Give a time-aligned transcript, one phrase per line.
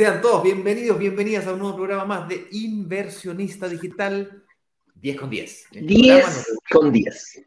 [0.00, 4.44] Sean todos bienvenidos, bienvenidas a un nuevo programa más de Inversionista Digital
[4.94, 5.66] 10 con 10.
[5.72, 7.44] 10 este con 10.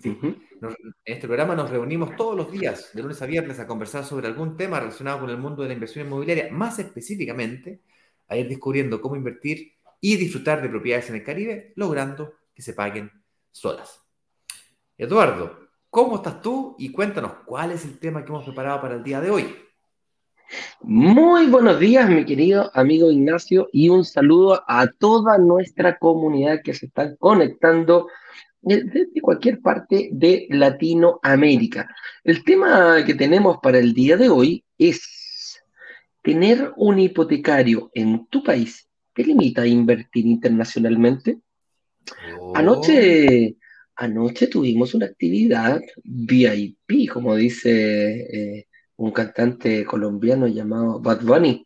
[0.00, 0.18] Sí.
[0.22, 4.28] En este programa nos reunimos todos los días, de lunes a viernes, a conversar sobre
[4.28, 7.80] algún tema relacionado con el mundo de la inversión inmobiliaria, más específicamente
[8.28, 12.74] a ir descubriendo cómo invertir y disfrutar de propiedades en el Caribe, logrando que se
[12.74, 13.10] paguen
[13.50, 14.04] solas.
[14.96, 16.76] Eduardo, ¿cómo estás tú?
[16.78, 19.67] Y cuéntanos cuál es el tema que hemos preparado para el día de hoy.
[20.82, 26.74] Muy buenos días, mi querido amigo Ignacio, y un saludo a toda nuestra comunidad que
[26.74, 28.08] se está conectando
[28.60, 31.88] desde cualquier parte de Latinoamérica.
[32.24, 35.62] El tema que tenemos para el día de hoy es
[36.22, 41.40] tener un hipotecario en tu país te limita a invertir internacionalmente.
[42.54, 43.56] Anoche,
[43.96, 48.67] anoche tuvimos una actividad VIP, como dice eh,
[48.98, 51.64] un cantante colombiano llamado Bad Bunny.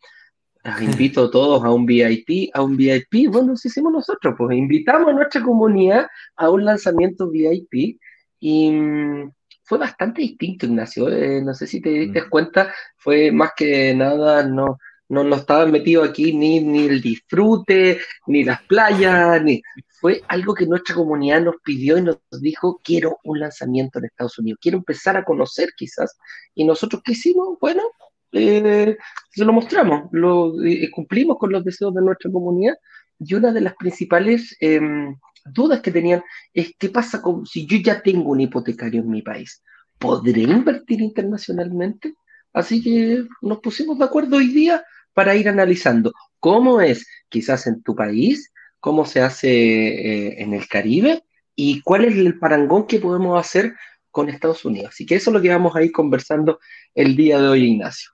[0.65, 3.29] Los invito a todos a un VIP, a un VIP.
[3.29, 7.99] Bueno, eso hicimos nosotros, pues invitamos a nuestra comunidad a un lanzamiento VIP
[8.39, 9.33] y mm,
[9.65, 11.09] fue bastante distinto, Ignacio.
[11.09, 12.29] Eh, no sé si te diste mm.
[12.29, 17.99] cuenta, fue más que nada, no, no, no estaba metido aquí ni, ni el disfrute,
[18.27, 19.63] ni las playas, ni,
[20.03, 24.36] fue algo que nuestra comunidad nos pidió y nos dijo, quiero un lanzamiento en Estados
[24.36, 26.19] Unidos, quiero empezar a conocer quizás.
[26.56, 27.56] Y nosotros, ¿qué hicimos?
[27.61, 27.84] Bueno,
[28.33, 28.97] eh,
[29.30, 32.75] se lo mostramos, lo, eh, cumplimos con los deseos de nuestra comunidad.
[33.20, 35.14] Y una de las principales em,
[35.45, 39.23] dudas que tenían es, ¿qué pasa con, si yo ya tengo un hipotecario en mi
[39.23, 39.62] país?
[40.00, 42.14] ¿Podré invertir internacionalmente?
[42.53, 47.85] Así que nos pusimos de acuerdo hoy día para ir analizando cómo es quizás en
[47.85, 48.52] tu país
[48.83, 51.23] cómo se hace eh, en el Caribe
[51.55, 53.75] y cuál es el parangón que podemos hacer
[54.11, 54.91] con Estados Unidos.
[54.91, 56.59] Así que eso es lo que vamos a ir conversando
[56.92, 58.11] el día de hoy, Ignacio.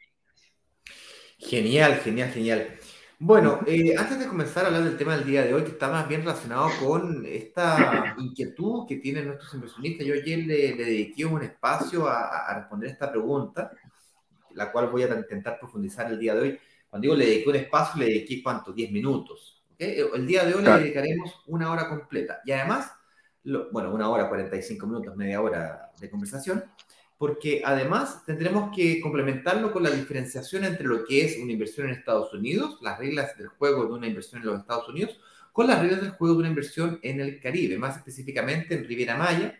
[1.38, 2.68] Genial, genial, genial.
[3.18, 5.88] Bueno, eh, antes de comenzar a hablar del tema del día de hoy, que está
[5.88, 11.42] más bien relacionado con esta inquietud que tienen nuestros inversionistas, yo ayer le, dediqué un
[11.42, 13.72] espacio a, a, responder esta pregunta,
[14.52, 16.58] la cual voy a intentar profundizar el día de hoy.
[16.90, 19.57] Cuando digo le dediqué un espacio, le dediqué cuánto, 10 minutos.
[19.78, 22.40] El día de hoy le dedicaremos una hora completa.
[22.44, 22.90] Y además,
[23.44, 26.64] bueno, una hora, 45 minutos, media hora de conversación,
[27.16, 31.94] porque además tendremos que complementarlo con la diferenciación entre lo que es una inversión en
[31.94, 35.20] Estados Unidos, las reglas del juego de una inversión en los Estados Unidos,
[35.52, 39.16] con las reglas del juego de una inversión en el Caribe, más específicamente en Riviera
[39.16, 39.58] Maya,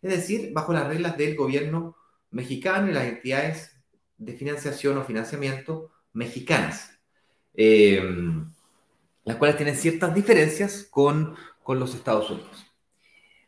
[0.00, 1.96] es decir, bajo las reglas del gobierno
[2.30, 3.76] mexicano y las entidades
[4.16, 6.90] de financiación o financiamiento mexicanas.
[7.54, 8.02] Eh,
[9.28, 12.64] las cuales tienen ciertas diferencias con, con los Estados Unidos.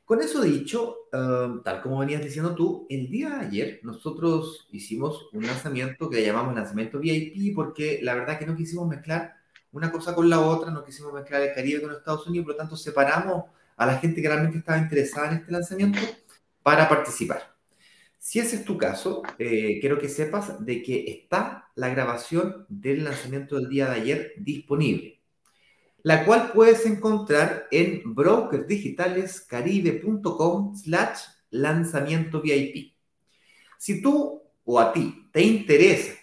[0.05, 5.31] Con eso dicho, um, tal como venías diciendo tú, el día de ayer nosotros hicimos
[5.33, 9.37] un lanzamiento que llamamos lanzamiento VIP porque la verdad que no quisimos mezclar
[9.73, 12.55] una cosa con la otra, no quisimos mezclar el Caribe con los Estados Unidos, por
[12.57, 15.99] lo tanto separamos a la gente que realmente estaba interesada en este lanzamiento
[16.63, 17.55] para participar.
[18.19, 23.03] Si ese es tu caso, eh, quiero que sepas de que está la grabación del
[23.05, 25.20] lanzamiento del día de ayer disponible
[26.03, 32.95] la cual puedes encontrar en brokersdigitalescaribe.com slash lanzamiento VIP.
[33.79, 36.15] Si tú o a ti te interesa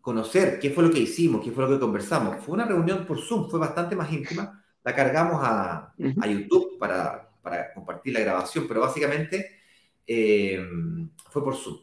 [0.00, 3.20] conocer qué fue lo que hicimos, qué fue lo que conversamos, fue una reunión por
[3.20, 7.28] Zoom, fue bastante más íntima, la cargamos a, YouTube para,
[7.74, 9.58] compartir la grabación, pero básicamente
[10.06, 10.58] eh,
[11.30, 11.78] fue por Zoom.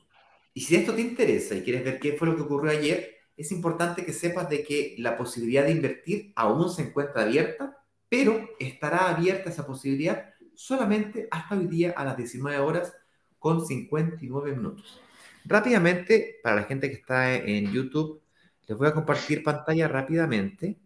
[0.53, 3.51] Y si esto te interesa y quieres ver qué fue lo que ocurrió ayer, es
[3.51, 9.09] importante que sepas de que la posibilidad de invertir aún se encuentra abierta, pero estará
[9.09, 12.93] abierta esa posibilidad solamente hasta hoy día a las 19 horas
[13.39, 14.99] con 59 minutos.
[15.43, 18.21] Rápidamente, para la gente que está en YouTube,
[18.67, 20.79] les voy a compartir pantalla rápidamente,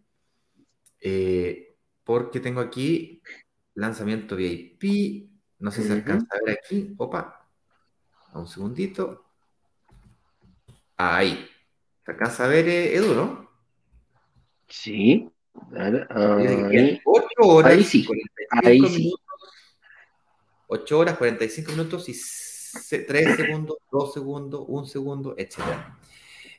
[0.99, 3.21] eh, porque tengo aquí
[3.75, 5.29] lanzamiento VIP,
[5.59, 7.47] no sé si se alcanza a ver aquí, opa,
[8.33, 9.25] un segundito,
[10.97, 11.48] ahí,
[12.09, 13.49] alcanza a ver, Edu, ¿no?
[14.67, 15.29] Sí.
[15.75, 17.73] Ahí, 8 horas.
[17.73, 18.07] Ahí sí.
[18.63, 19.13] Ahí sí.
[20.67, 25.59] 8 horas, 45 minutos y 3 segundos, 2 segundos, 1 segundo, etc.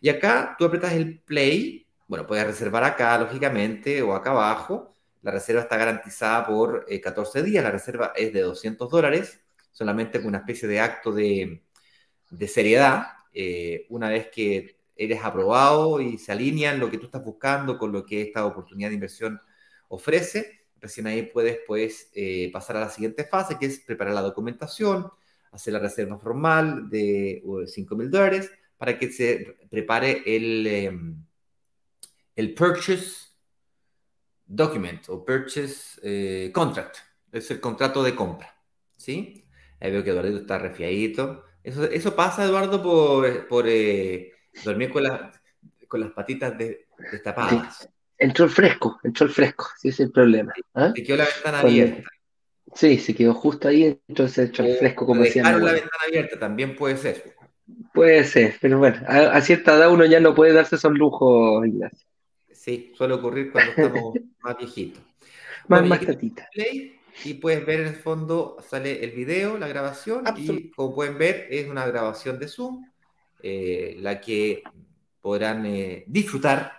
[0.01, 1.87] Y acá tú apretas el play.
[2.09, 4.93] Bueno, puedes reservar acá, lógicamente, o acá abajo.
[5.23, 7.63] La reserva está garantizada por 14 eh, días.
[7.63, 11.63] La reserva es de 200 dólares, solamente con una especie de acto de,
[12.31, 13.07] de seriedad.
[13.33, 17.91] Eh, una vez que eres aprobado y se alinean lo que tú estás buscando con
[17.91, 19.41] lo que esta oportunidad de inversión
[19.89, 20.67] ofrece.
[20.79, 25.11] Recién ahí puedes pues, eh, pasar a la siguiente fase, que es preparar la documentación,
[25.53, 31.25] hacer la reserva formal de 5 mil dólares para que se prepare el, em,
[32.37, 33.31] el purchase
[34.47, 36.99] document o purchase eh, contract.
[37.33, 38.55] Es el contrato de compra.
[38.99, 39.47] ¿Sí?
[39.81, 41.45] Ahí veo que Eduardo está refiadito.
[41.63, 44.33] Eso, eso pasa, Eduardo, por, por eh,
[44.65, 45.05] dormir con,
[45.89, 46.55] con las patitas
[47.11, 47.89] destapadas.
[48.17, 50.53] Entró el fresco, entró el fresco, ese es el problema.
[50.75, 50.93] ¿Ah?
[50.95, 52.09] Se quedó la ventana abierta.
[52.75, 55.45] Sí, se quedó justo ahí, entonces entró el fresco, como decían.
[55.45, 57.35] Dejaron la ventana abierta, también puede ser.
[57.93, 62.07] Puede ser, pero bueno, a, cierta edad uno ya no puede darse esos lujos, Ignacio.
[62.53, 65.03] Sí, suele ocurrir cuando estamos más viejitos.
[65.67, 66.49] Más, más tatita.
[67.25, 71.47] Y puedes ver en el fondo, sale el video, la grabación, y como pueden ver,
[71.51, 72.85] es una grabación de Zoom,
[73.43, 74.63] eh, la que
[75.21, 76.73] podrán eh, disfrutar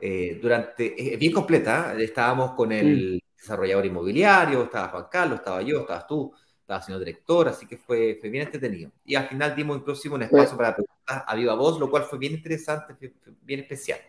[0.00, 6.06] eh, durante, bien completa, estábamos con el desarrollador inmobiliario, estaba Juan Carlos, estaba yo, estabas
[6.06, 8.90] tú, estaba el señor director, así que fue, fue bien entretenido.
[9.04, 12.18] Y al final dimos inclusive un espacio para preguntas a viva voz, lo cual fue
[12.18, 12.94] bien interesante,
[13.42, 14.00] bien especial.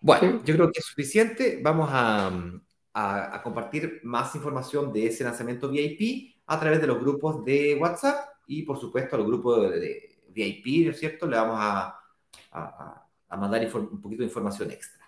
[0.00, 1.60] Bueno, yo creo que es suficiente.
[1.62, 2.30] Vamos a,
[2.94, 8.28] a, compartir más información de ese lanzamiento VIP a través de los grupos de WhatsApp
[8.46, 11.26] y, por supuesto, a los grupos de, VIP, ¿no es cierto?
[11.26, 11.98] Le vamos a,
[12.50, 15.04] a mandar un poquito de información extra.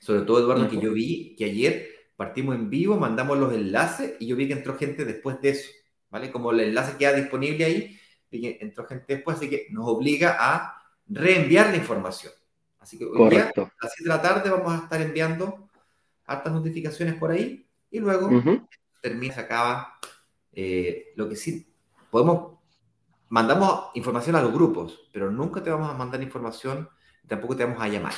[0.00, 4.26] Sobre todo, Eduardo, que yo vi que ayer partimos en vivo, mandamos los enlaces y
[4.26, 5.70] yo vi que entró gente después de eso,
[6.10, 6.30] ¿vale?
[6.30, 7.98] Como el enlace queda disponible ahí,
[8.30, 12.32] entró gente después, así que nos obliga a reenviar la información.
[12.78, 15.68] Así que hoy día, a las 7 de la tarde vamos a estar enviando
[16.24, 18.30] hartas notificaciones por ahí y luego
[19.00, 19.98] termina, se acaba
[20.52, 21.66] eh, lo que sí
[22.10, 22.55] podemos,
[23.28, 26.88] mandamos información a los grupos, pero nunca te vamos a mandar información,
[27.26, 28.14] tampoco te vamos a llamar.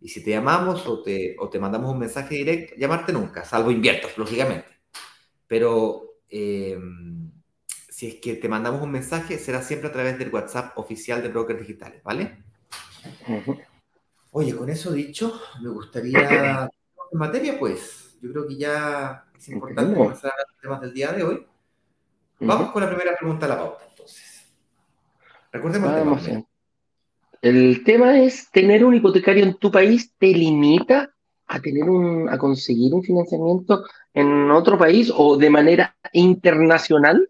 [0.00, 3.70] Y si te llamamos o te, o te mandamos un mensaje directo, llamarte nunca, salvo
[3.70, 4.68] inviertas, lógicamente.
[5.46, 7.30] Pero em,
[7.88, 11.28] si es que te mandamos un mensaje, será siempre a través del WhatsApp oficial de
[11.28, 12.44] Brokers Digitales, ¿vale?
[14.30, 16.70] Oye, con eso dicho, me gustaría...
[17.12, 21.10] En materia, pues, yo creo que ya es importante comenzar a los temas del día
[21.10, 21.44] de hoy.
[22.38, 23.89] Vamos con la primera pregunta de la pauta.
[25.52, 26.44] Recordemos el tema.
[27.42, 31.10] El tema es, ¿tener un hipotecario en tu país te limita
[31.46, 37.28] a, tener un, a conseguir un financiamiento en otro país o de manera internacional?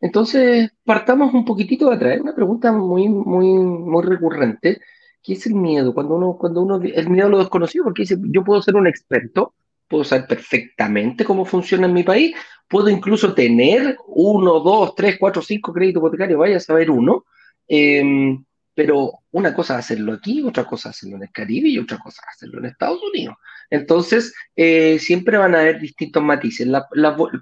[0.00, 2.20] Entonces, partamos un poquitito de atrás.
[2.20, 4.80] Una pregunta muy, muy, muy recurrente.
[5.22, 5.94] ¿Qué es el miedo?
[5.94, 8.86] Cuando uno, cuando uno, el miedo a lo desconocido, porque dice, yo puedo ser un
[8.86, 9.54] experto,
[9.88, 12.34] puedo saber perfectamente cómo funciona en mi país,
[12.68, 17.24] puedo incluso tener uno, dos, tres, cuatro, cinco créditos hipotecarios, vaya a saber uno.
[17.68, 18.36] Eh,
[18.74, 21.98] pero una cosa es hacerlo aquí, otra cosa es hacerlo en el Caribe y otra
[21.98, 23.36] cosa es hacerlo en Estados Unidos.
[23.70, 26.68] Entonces, eh, siempre van a haber distintos matices.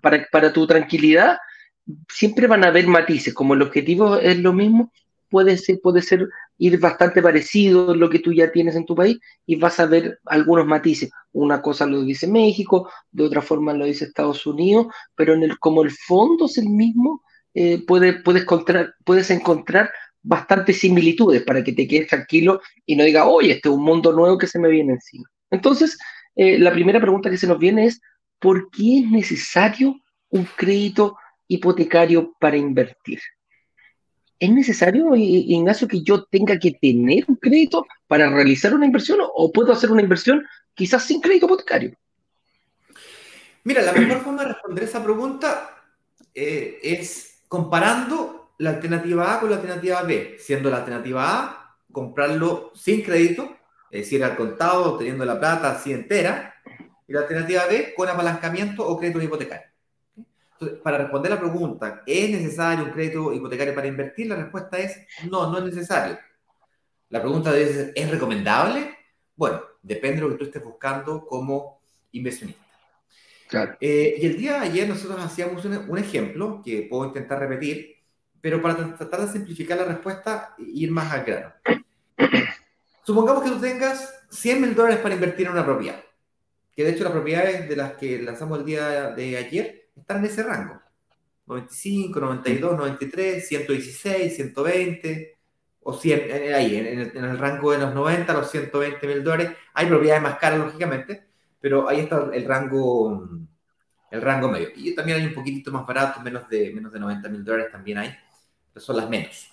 [0.02, 1.38] para, para, tu tranquilidad,
[2.08, 3.32] siempre van a haber matices.
[3.34, 4.92] Como el objetivo es lo mismo,
[5.30, 6.28] puede ser, puede ser
[6.58, 9.86] ir bastante parecido a lo que tú ya tienes en tu país y vas a
[9.86, 11.10] ver algunos matices.
[11.32, 15.58] Una cosa lo dice México, de otra forma lo dice Estados Unidos, pero en el,
[15.58, 17.22] como el fondo es el mismo,
[17.54, 19.90] eh, puedes, encontrar, puedes encontrar
[20.22, 24.12] bastantes similitudes para que te quedes tranquilo y no diga, oye, este es un mundo
[24.12, 25.28] nuevo que se me viene encima.
[25.50, 25.98] Entonces,
[26.36, 28.00] eh, la primera pregunta que se nos viene es,
[28.38, 29.96] ¿por qué es necesario
[30.30, 31.16] un crédito
[31.48, 33.20] hipotecario para invertir?
[34.38, 39.52] ¿Es necesario, Ignacio, que yo tenga que tener un crédito para realizar una inversión o
[39.52, 41.96] puedo hacer una inversión quizás sin crédito hipotecario?
[43.64, 45.84] Mira, la mejor forma de responder esa pregunta
[46.34, 52.70] eh, es comparando la alternativa A con la alternativa B, siendo la alternativa A comprarlo
[52.74, 53.56] sin crédito,
[53.90, 56.54] es decir, al contado, teniendo la plata así entera,
[57.06, 59.66] y la alternativa B con apalancamiento o crédito hipotecario.
[60.52, 64.28] Entonces, para responder la pregunta, ¿es necesario un crédito hipotecario para invertir?
[64.28, 66.18] La respuesta es no, no es necesario.
[67.08, 68.96] La pregunta es, ¿es recomendable?
[69.34, 72.62] Bueno, depende de lo que tú estés buscando como inversionista.
[73.48, 73.76] Claro.
[73.80, 78.01] Eh, y el día de ayer nosotros hacíamos un, un ejemplo que puedo intentar repetir,
[78.42, 81.52] pero para tratar de simplificar la respuesta e ir más al grano.
[83.04, 86.02] Supongamos que tú tengas 100 mil dólares para invertir en una propiedad,
[86.74, 90.24] que de hecho las propiedades de las que lanzamos el día de ayer están en
[90.24, 90.80] ese rango.
[91.46, 95.38] 95, 92, 93, 116, 120,
[95.84, 99.56] o 100, ahí, en, el, rango de los 90 a los 120 mil dólares.
[99.74, 101.28] Hay propiedades más caras, lógicamente,
[101.60, 103.28] pero ahí está el rango,
[104.10, 104.68] el rango medio.
[104.74, 107.98] Y también hay un poquitito más barato, menos de, menos de 90 mil dólares también
[107.98, 108.16] hay
[108.76, 109.50] son las menos.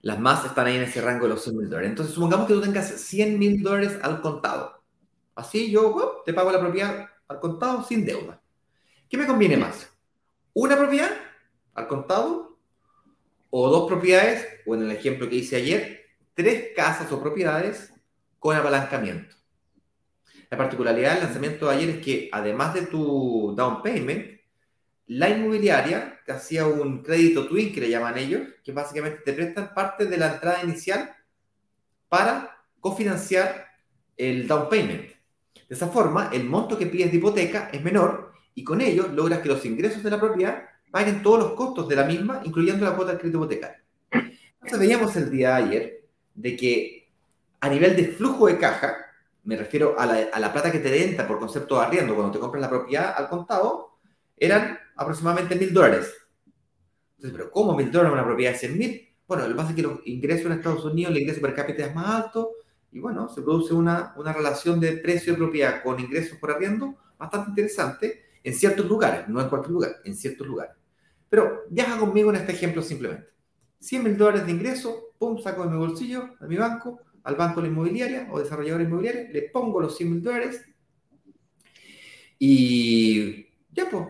[0.00, 1.90] Las más están ahí en ese rango de los 100 mil dólares.
[1.90, 4.82] Entonces, supongamos que tú tengas 100 mil dólares al contado.
[5.34, 8.40] Así yo te pago la propiedad al contado sin deuda.
[9.08, 9.88] ¿Qué me conviene más?
[10.52, 11.10] ¿Una propiedad
[11.74, 12.58] al contado?
[13.50, 14.46] ¿O dos propiedades?
[14.66, 17.92] O en el ejemplo que hice ayer, tres casas o propiedades
[18.38, 19.34] con apalancamiento.
[20.50, 24.37] La particularidad del lanzamiento de ayer es que además de tu down payment,
[25.08, 29.74] la inmobiliaria te hacía un crédito twin, que le llaman ellos, que básicamente te prestan
[29.74, 31.14] parte de la entrada inicial
[32.08, 33.66] para cofinanciar
[34.16, 35.10] el down payment.
[35.68, 39.40] De esa forma, el monto que pides de hipoteca es menor y con ello logras
[39.40, 42.94] que los ingresos de la propiedad paguen todos los costos de la misma, incluyendo la
[42.94, 43.82] cuota del crédito hipotecario.
[44.10, 47.08] Entonces veíamos el día de ayer de que
[47.60, 48.96] a nivel de flujo de caja,
[49.44, 52.60] me refiero a la, plata que te entra por concepto de arriendo cuando te compras
[52.60, 53.98] la propiedad al contado,
[54.36, 56.12] eran aproximadamente mil dólares.
[57.16, 59.08] Entonces, pero ¿cómo mil dólares una propiedad de 100 mil?
[59.26, 61.86] Bueno, lo que pasa es que los ingresos en Estados Unidos, el ingreso per cápita
[61.86, 62.52] es más alto
[62.92, 66.96] y bueno, se produce una, una relación de precio de propiedad con ingresos por arriendo
[67.18, 70.74] bastante interesante en ciertos lugares, no en cualquier lugar, en ciertos lugares.
[71.28, 73.28] Pero viaja conmigo en este ejemplo simplemente.
[73.80, 77.60] 100 mil dólares de ingreso, pum, saco de mi bolsillo, de mi banco, al banco
[77.60, 80.64] de la inmobiliaria o desarrolladora inmobiliaria, le pongo los 100 mil dólares
[82.38, 84.04] y ya pues,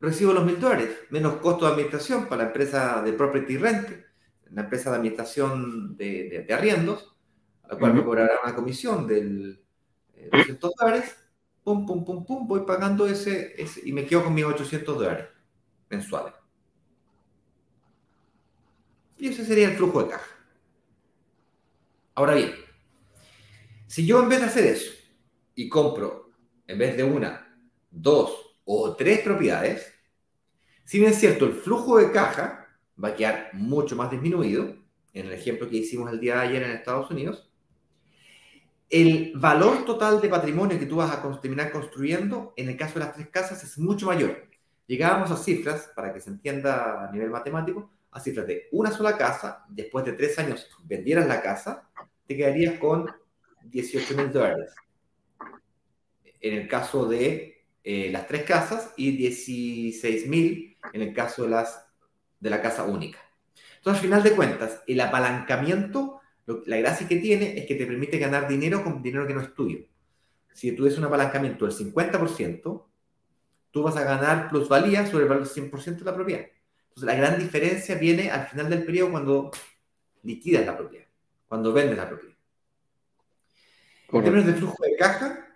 [0.00, 3.88] recibo los mil dólares, menos costo de administración para la empresa de property rent,
[4.50, 7.16] la empresa de administración de, arriendos,
[7.64, 9.60] a la cual me cobrará una comisión del
[10.32, 11.16] 200 eh, dólares,
[11.62, 15.26] pum, pum, pum, pum, voy pagando ese, ese y me quedo con mis 800 dólares
[15.90, 16.34] mensuales.
[19.18, 20.30] Y ese sería el flujo de caja.
[22.14, 22.52] Ahora bien,
[23.86, 24.92] si yo en vez de hacer eso
[25.54, 26.30] y compro,
[26.66, 27.58] en vez de una,
[27.90, 29.94] dos o tres propiedades,
[30.84, 32.66] si bien es cierto, el flujo de caja
[33.02, 34.76] va a quedar mucho más disminuido,
[35.14, 37.50] en el ejemplo que hicimos el día de ayer en Estados Unidos,
[38.90, 43.06] el valor total de patrimonio que tú vas a terminar construyendo, en el caso de
[43.06, 44.46] las tres casas, es mucho mayor.
[44.86, 49.16] Llegábamos a cifras, para que se entienda a nivel matemático, a cifras de una sola
[49.16, 51.88] casa, después de tres años vendieras la casa,
[52.26, 53.10] te quedarías con
[53.62, 54.74] 18 mil dólares.
[56.40, 57.57] En el caso de
[57.90, 61.86] eh, las tres casas y 16 mil en el caso de, las,
[62.38, 63.18] de la casa única.
[63.78, 66.20] Entonces, al final de cuentas, el apalancamiento,
[66.66, 69.54] la gracia que tiene es que te permite ganar dinero con dinero que no es
[69.54, 69.86] tuyo.
[70.52, 72.84] Si tú tienes un apalancamiento del 50%,
[73.70, 76.46] tú vas a ganar plusvalía sobre el valor del 100% de la propiedad.
[76.88, 79.50] Entonces, la gran diferencia viene al final del periodo cuando
[80.24, 81.06] liquidas la propiedad,
[81.46, 82.36] cuando vendes la propiedad.
[84.12, 85.47] En términos de flujo de caja,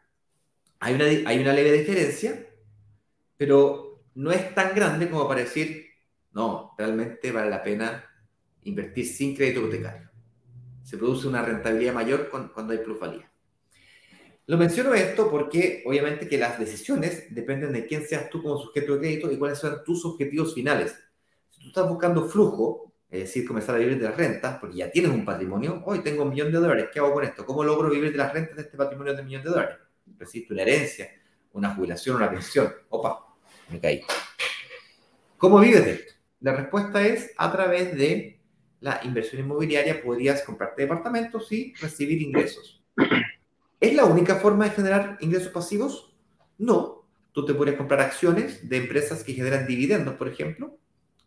[0.82, 0.94] hay
[1.38, 2.44] una, leve diferencia,
[3.36, 5.86] pero no es tan grande como para decir,
[6.32, 8.04] no, realmente vale la pena
[8.64, 10.10] invertir sin crédito hipotecario.
[10.82, 13.30] Se produce una rentabilidad mayor cuando hay plusvalía.
[14.46, 18.94] Lo menciono esto porque obviamente que las decisiones dependen de quién seas tú como sujeto
[18.94, 20.96] de crédito y cuáles son tus objetivos finales.
[21.48, 24.90] Si tú estás buscando flujo, es decir, comenzar a vivir de las rentas, porque ya
[24.90, 27.46] tienes un patrimonio, hoy tengo un millón de dólares, ¿qué hago con esto?
[27.46, 29.76] ¿Cómo logro vivir de las rentas de este patrimonio de un millón de dólares?
[30.18, 31.10] Recibiste una herencia,
[31.52, 32.72] una jubilación, una pensión.
[32.88, 33.34] Opa,
[33.70, 34.02] me caí.
[35.36, 36.12] ¿Cómo vives de esto?
[36.40, 38.40] La respuesta es a través de
[38.82, 42.82] la inversión inmobiliaria podrías comprarte departamentos y recibir ingresos.
[43.80, 46.14] ¿Es la única forma de generar ingresos pasivos?
[46.58, 47.04] No.
[47.30, 50.78] Tú te puedes comprar acciones de empresas que generan dividendos, por ejemplo,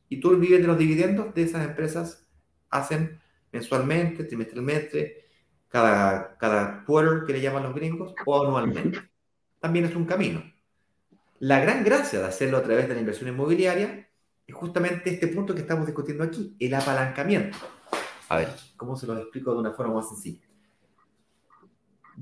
[0.10, 2.28] y tú vives de los dividendos de esas empresas,
[2.70, 3.20] hacen
[3.52, 5.25] mensualmente, trimestralmente,
[5.76, 8.98] cada, cada quarter que le llaman los gringos, o anualmente.
[9.60, 10.42] También es un camino.
[11.40, 14.08] La gran gracia de hacerlo a través de la inversión inmobiliaria
[14.48, 17.58] es justamente este punto que estamos discutiendo aquí, el apalancamiento.
[18.30, 20.46] A ver, ¿cómo se lo explico de una forma más sencilla?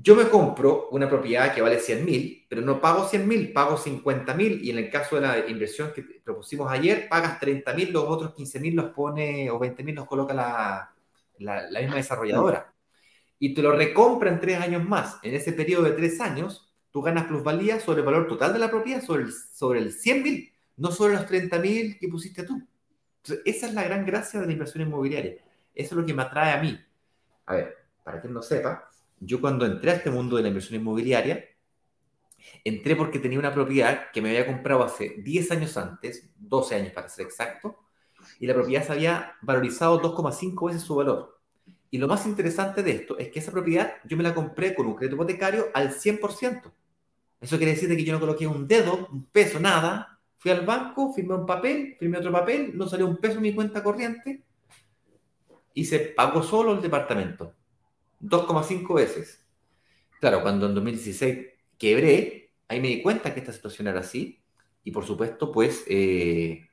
[0.02, 3.76] yo me compro una propiedad que vale 100 mil, pero no pago 100 mil, pago
[3.76, 7.92] 50 mil y en el caso de la inversión que propusimos ayer, pagas 30 mil,
[7.92, 10.92] los otros 15 mil los pone o 20 mil los coloca la,
[11.38, 12.73] la, misma desarrolladora.
[13.44, 15.18] Y te lo recompra en tres años más.
[15.22, 18.70] En ese periodo de tres años, tú ganas plusvalía sobre el valor total de la
[18.70, 22.66] propiedad, sobre el, sobre el 100 mil, no sobre los 30 mil que pusiste tú.
[23.44, 25.34] Esa es la gran gracia de la inversión inmobiliaria.
[25.74, 26.80] Eso es lo que me atrae a mí.
[27.44, 28.88] A ver, para quien no sepa,
[29.20, 31.44] yo cuando entré a este mundo de la inversión inmobiliaria,
[32.64, 36.92] entré porque tenía una propiedad que me había comprado hace 10 años antes, 12 años
[36.94, 37.78] para ser exacto,
[38.40, 41.33] y la propiedad se había valorizado 2,5 veces su valor.
[41.94, 44.84] Y lo más interesante de esto es que esa propiedad yo me la compré con
[44.84, 46.72] un crédito hipotecario al 100%.
[47.40, 50.18] Eso quiere decir que yo no coloqué un dedo, un peso, nada.
[50.36, 53.54] Fui al banco, firmé un papel, firmé otro papel, no salió un peso en mi
[53.54, 54.42] cuenta corriente
[55.72, 57.54] y se pagó solo el departamento.
[58.20, 59.46] 2,5 veces.
[60.18, 61.46] Claro, cuando en 2016
[61.78, 64.42] quebré, ahí me di cuenta que esta situación era así.
[64.82, 66.68] Y por supuesto, pues eh,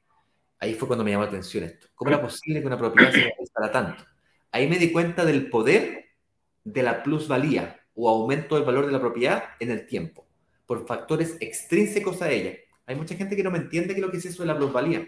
[0.57, 1.89] ahí fue cuando me llamó la atención esto.
[1.93, 4.10] ¿Cómo era posible que una propiedad se valorizara tanto?
[4.51, 6.09] Ahí me di cuenta del poder
[6.63, 10.27] de la plusvalía o aumento del valor de la propiedad en el tiempo,
[10.65, 12.57] por factores extrínsecos a ella.
[12.85, 14.57] Hay mucha gente que no me entiende qué es lo que es eso de la
[14.57, 15.07] plusvalía.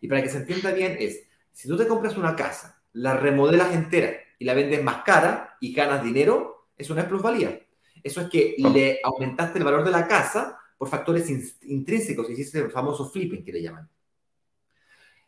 [0.00, 1.22] Y para que se entienda bien es,
[1.52, 5.72] si tú te compras una casa, la remodelas entera y la vendes más cara y
[5.72, 7.60] ganas dinero, eso no es plusvalía.
[8.02, 11.30] Eso es que le aumentaste el valor de la casa por factores
[11.62, 13.88] intrínsecos, hiciste el famoso flipping que le llaman.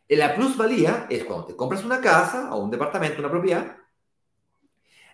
[0.07, 3.77] La plusvalía es cuando te compras una casa o un departamento, una propiedad,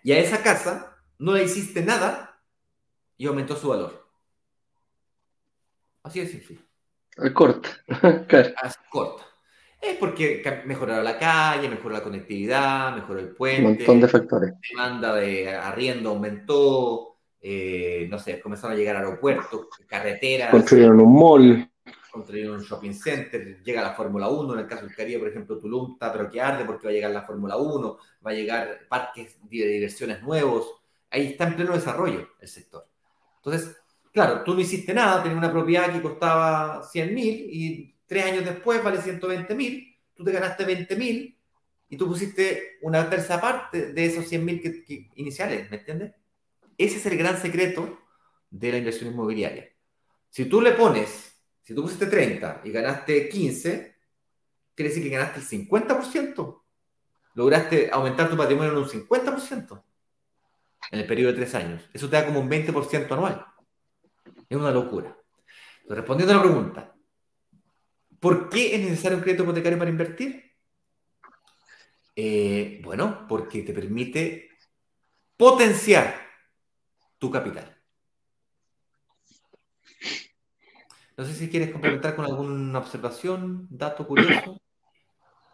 [0.03, 2.41] y a esa casa no le hiciste nada
[3.17, 4.10] y aumentó su valor.
[6.03, 6.57] Así de simple.
[7.33, 7.69] Corta.
[8.89, 9.25] Corta.
[9.79, 13.62] Es porque mejoró la calle, mejoró la conectividad, mejoró el puente.
[13.62, 14.51] Un montón de factores.
[14.51, 20.51] La demanda de arriendo aumentó, eh, no sé, comenzaron a llegar aeropuertos, carreteras.
[20.51, 21.71] Construyeron un mall.
[22.12, 25.58] Construyeron un shopping center, llega la Fórmula 1, en el caso del Caribe, por ejemplo,
[25.58, 28.80] Tulum está pero que arde porque va a llegar la Fórmula 1, va a llegar
[28.89, 32.86] parques de diversiones nuevos, ahí está en pleno desarrollo el sector.
[33.38, 33.77] Entonces,
[34.12, 38.44] claro, tú no hiciste nada, tenías una propiedad que costaba 100 mil y tres años
[38.44, 41.38] después vale 120 mil, tú te ganaste 20 mil
[41.88, 46.13] y tú pusiste una tercera parte de esos 100 mil iniciales, ¿me entiendes?
[46.77, 48.00] Ese es el gran secreto
[48.50, 49.70] de la inversión inmobiliaria.
[50.30, 51.31] Si tú le pones,
[51.62, 53.96] si tú pusiste 30 y ganaste 15,
[54.75, 56.63] quiere decir que ganaste el 50%.
[57.34, 59.84] Lograste aumentar tu patrimonio en un 50%
[60.91, 61.89] en el periodo de tres años.
[61.94, 63.46] Eso te da como un 20% anual.
[64.50, 65.18] Es una locura.
[65.88, 66.96] respondiendo a la pregunta,
[68.20, 70.52] ¿por qué es necesario un crédito hipotecario para invertir?
[72.15, 74.50] Eh, bueno, porque te permite
[75.38, 76.15] potenciar
[77.17, 77.70] tu capital.
[81.17, 84.60] No sé si quieres complementar con alguna observación, dato curioso.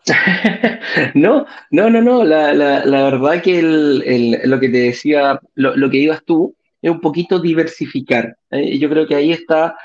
[1.15, 2.23] no, no, no, no.
[2.23, 8.37] La, verdad que lo que te decía, lo, que ibas tú, es un poquito diversificar.
[8.51, 8.77] ¿eh?
[8.77, 9.75] Yo creo que ahí está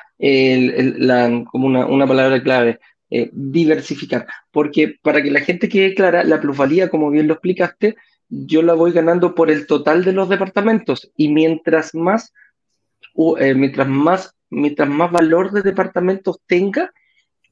[1.50, 2.78] como una, palabra clave.
[3.14, 7.94] Eh, diversificar, porque para que la gente quede clara, la plusvalía, como bien lo explicaste,
[8.30, 12.32] yo la voy ganando por el total de los departamentos y mientras más,
[13.38, 16.92] eh, mientras más, mientras más valor de departamentos tenga,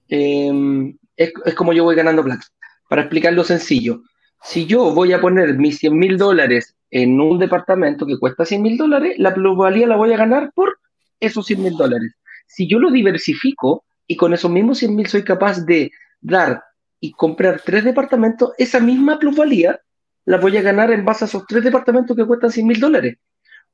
[0.08, 2.44] em, es, como yo voy ganando plata.
[2.88, 4.02] Para explicarlo sencillo,
[4.42, 8.62] si yo voy a poner mis 100 mil dólares en un departamento que cuesta 100
[8.62, 10.78] mil dólares, la plusvalía la voy a ganar por
[11.20, 12.14] esos 100 mil dólares.
[12.46, 16.62] Si yo lo diversifico y con esos mismos 100 mil soy capaz de dar
[17.00, 19.80] y comprar tres departamentos, esa misma plusvalía
[20.26, 23.16] la voy a ganar en base a esos tres departamentos que cuestan 100 mil dólares.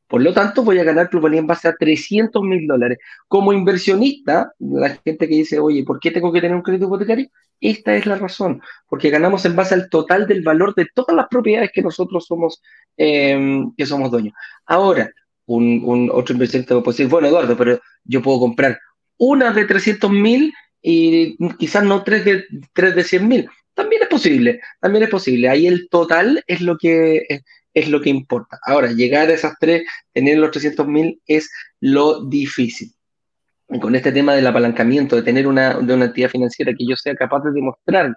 [0.08, 2.98] Por lo tanto, voy a ganar plusvalía en base a 300 mil dólares.
[3.28, 7.28] Como inversionista, la gente que dice, oye, ¿por qué tengo que tener un crédito hipotecario?
[7.60, 11.26] Esta es la razón, porque ganamos en base al total del valor de todas las
[11.28, 12.62] propiedades que nosotros somos,
[12.96, 14.34] em, que somos dueños.
[14.66, 15.10] Ahora,
[15.46, 18.78] un, otro inversionista puede decir, bueno, Eduardo, pero yo puedo comprar
[19.18, 23.48] una de 300 mil y quizás no tres de, tres de 100 mil.
[23.74, 25.48] También es posible, también es posible.
[25.48, 27.42] Ahí el total es lo que,
[27.76, 28.58] es lo que importa.
[28.62, 32.90] Ahora, llegar a esas tres, tener los 300 mil es lo difícil.
[33.82, 37.14] Con este tema del apalancamiento, de tener una, de una entidad financiera que yo sea
[37.14, 38.16] capaz de demostrar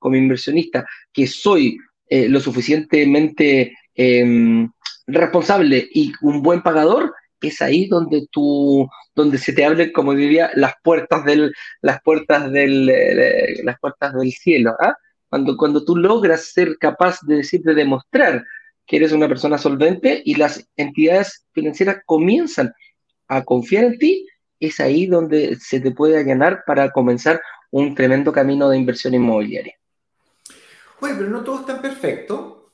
[0.00, 4.68] como inversionista que soy eh, lo suficientemente em,
[5.06, 10.50] responsable y un buen pagador, es ahí donde tú, donde se te abren, como diría,
[10.56, 14.74] las puertas del, las puertas del, eh, las puertas del cielo.
[14.80, 14.96] ¿ah?
[15.28, 18.44] Cuando, cuando tú logras ser capaz de decir, de demostrar
[18.90, 22.74] que eres una persona solvente y las entidades financieras comienzan
[23.28, 24.26] a confiar en ti,
[24.58, 29.76] es ahí donde se te puede allanar para comenzar un tremendo camino de inversión inmobiliaria.
[31.00, 32.72] Bueno, pero no todo es perfecto.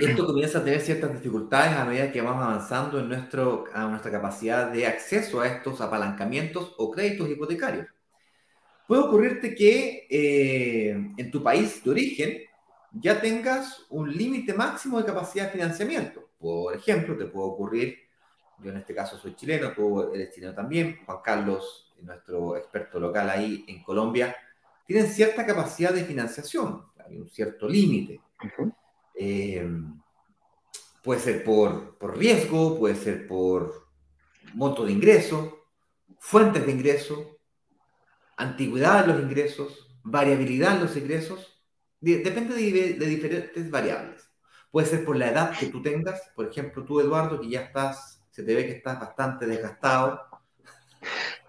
[0.00, 4.10] Esto comienza a tener ciertas dificultades a medida que vamos avanzando en nuestro, a nuestra
[4.10, 7.88] capacidad de acceso a estos apalancamientos o créditos hipotecarios.
[8.88, 12.42] Puede ocurrirte que eh, en tu país de origen
[12.92, 16.30] ya tengas un límite máximo de capacidad de financiamiento.
[16.38, 17.98] Por ejemplo, te puede ocurrir,
[18.58, 23.30] yo en este caso soy chileno, tú eres chileno también, Juan Carlos, nuestro experto local
[23.30, 24.34] ahí en Colombia,
[24.86, 28.20] tienen cierta capacidad de financiación, hay un cierto límite.
[29.14, 29.68] Eh,
[31.02, 33.88] puede ser por, por riesgo, puede ser por
[34.54, 35.66] monto de ingreso,
[36.18, 37.38] fuentes de ingreso,
[38.36, 41.51] antigüedad de los ingresos, variabilidad de los ingresos,
[42.02, 44.28] depende de, diferentes variables.
[44.70, 48.22] Puede ser por la edad que tú tengas, por ejemplo, tú, Eduardo, que ya estás,
[48.30, 50.20] se te ve que estás bastante desgastado.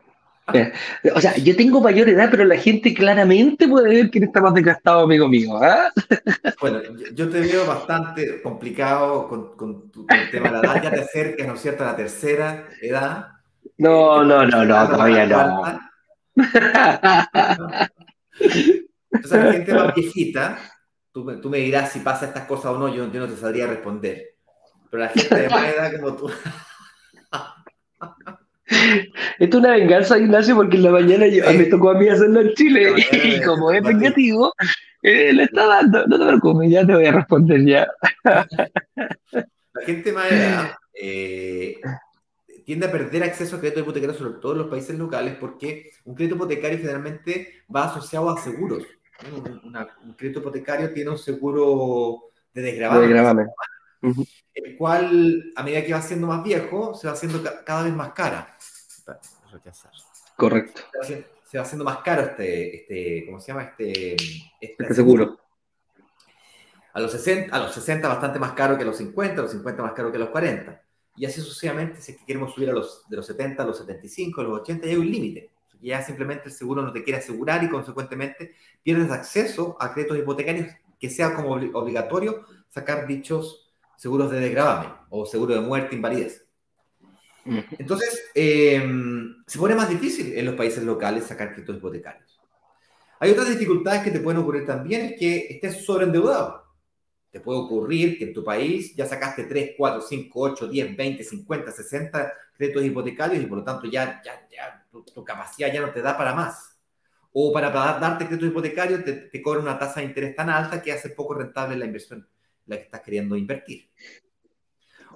[1.16, 4.54] O sea, yo tengo mayor edad, pero la gente claramente puede ver quién está más
[4.54, 5.56] desgastado, amigo mío.
[5.56, 5.90] ¿ah?
[6.60, 6.82] Bueno,
[7.14, 10.84] yo te veo bastante complicado con, con, tu, el tema de la edad.
[10.84, 13.30] Ya te acercas, ¿no es cierto?, a la tercera edad.
[13.78, 15.80] No, no, no, no, todavía no.
[19.24, 20.60] Entonces, la gente más viejita,
[21.12, 23.68] tú, tú, me dirás si pasa estas cosas o no, yo, yo no te sabría
[23.68, 24.36] responder.
[24.90, 26.30] Pero la gente de más edad como tú.
[29.40, 32.42] Esto es una venganza, Ignacio, porque en la mañana yo, me tocó a mí hacerlo
[32.42, 34.54] en Chile y como es vengativo,
[35.02, 36.06] eh, le está dando.
[36.08, 37.88] No te preocupes, ya te voy a responder ya.
[38.24, 41.80] La gente más edad eh,
[42.66, 46.16] tiende a perder acceso a crédito hipotecario, sobre todo en los países locales, porque un
[46.16, 48.84] crédito hipotecario generalmente va asociado a seguros.
[49.32, 53.48] Un crédito hipotecario tiene un seguro de desgravamen
[54.54, 58.12] el cual a medida que va siendo más viejo, se va haciendo cada vez más
[58.14, 58.58] cara.
[60.36, 60.82] Correcto.
[61.04, 63.64] Se va haciendo más caro este, este ¿cómo se llama?
[63.64, 65.40] Este, este, este seguro.
[66.94, 69.52] A los, 60, a los 60 bastante más caro que a los 50, a los
[69.52, 70.82] 50 más caro que a los 40.
[71.16, 73.78] Y así sucesivamente, si es que queremos subir a los, de los 70 a los
[73.80, 75.53] 75, a los 80, ya hay un límite.
[75.84, 80.74] Ya simplemente el seguro no te quiere asegurar y consecuentemente pierdes acceso a créditos hipotecarios
[81.00, 86.48] que sea como obligatorio sacar dichos seguros de desgravamen o seguro de muerte, invalidez.
[87.78, 92.40] Entonces, em, se pone más difícil en los países locales sacar créditos hipotecarios.
[93.20, 96.63] Hay otras dificultades que te pueden ocurrir también, es que estés sobreendeudado.
[97.34, 101.24] Te puede ocurrir que en tu país ya sacaste 3, 4, 5, 8, 10, 20,
[101.24, 105.92] 50, 60 créditos hipotecarios y por lo tanto ya, ya, ya tu, capacidad ya no
[105.92, 106.78] te da para más.
[107.32, 110.92] O para, darte créditos hipotecarios te, te cobra una tasa de interés tan alta que
[110.92, 112.30] hace poco rentable la inversión
[112.68, 113.90] la que estás queriendo invertir.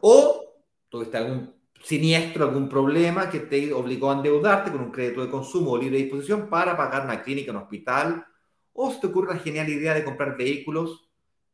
[0.01, 0.55] O
[0.89, 1.53] tuviste algún
[1.83, 5.99] siniestro, algún problema que te obligó a endeudarte con un crédito de consumo o libre
[5.99, 8.25] disposición para pagar una clínica, un hospital,
[8.73, 11.06] o se te ocurre la genial idea de comprar vehículos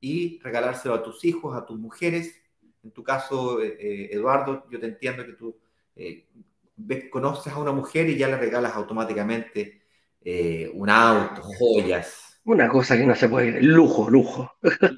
[0.03, 2.35] y regalárselo a tus hijos, a tus mujeres.
[2.83, 5.57] En tu caso, eh, eh, Eduardo, yo te entiendo que tú
[5.95, 6.27] eh,
[7.09, 9.81] conoces a una mujer y ya le regalas automáticamente
[10.73, 13.61] un auto, joyas, una cosa que no se puede.
[13.61, 14.53] Lujo, lujo.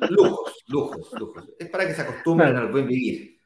[0.09, 1.49] Lujos, lujos, lujos.
[1.59, 3.39] Es para que se acostumbren al buen vivir.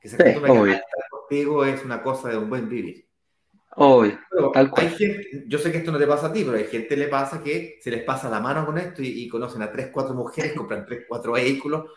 [0.00, 3.06] Que se acostumbren a estar contigo es una cosa de un buen vivir.
[3.76, 4.18] Obvio.
[4.76, 7.08] Hay gente, yo sé que esto no te pasa a ti, pero hay gente le
[7.08, 10.52] pasa que se les pasa la mano con esto y, conocen a tres, cuatro mujeres,
[10.54, 11.84] compran tres, cuatro vehículos.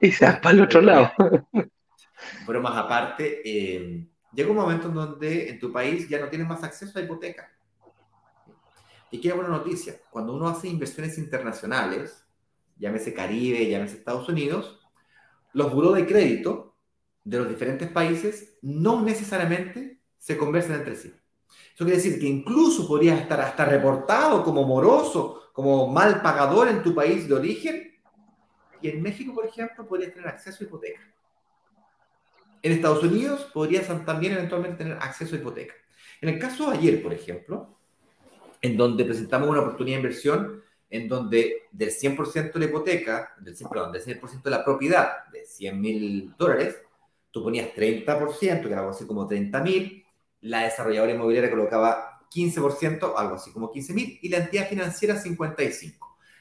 [0.00, 1.10] Y se van para el otro lado.
[2.46, 6.46] Pero más aparte, eh, llega un momento en donde en tu país ya no tienes
[6.46, 7.50] más acceso a hipoteca.
[9.10, 12.24] Y qué buena noticia, cuando uno hace inversiones internacionales,
[12.76, 14.78] llámese Caribe, llámese Estados Unidos,
[15.52, 16.76] los buros de crédito
[17.24, 21.12] de los diferentes países no necesariamente se conversan entre sí.
[21.74, 26.82] Eso quiere decir que incluso podrías estar hasta reportado como moroso, como mal pagador en
[26.82, 27.88] tu país de origen,
[28.80, 31.00] y en México, por ejemplo, podrías tener acceso a hipoteca.
[32.62, 35.74] En Estados Unidos podrías también eventualmente tener acceso a hipoteca.
[36.20, 37.78] En el caso de ayer, por ejemplo,
[38.60, 43.54] en donde presentamos una oportunidad de inversión en donde del 100% de la hipoteca, del,
[43.68, 46.76] perdón, del 100% de la propiedad de 100 mil dólares,
[47.30, 50.04] tú ponías 30%, que era algo así como 30 mil,
[50.40, 55.98] la desarrolladora inmobiliaria colocaba 15%, algo así como 15 mil, y la entidad financiera 55%.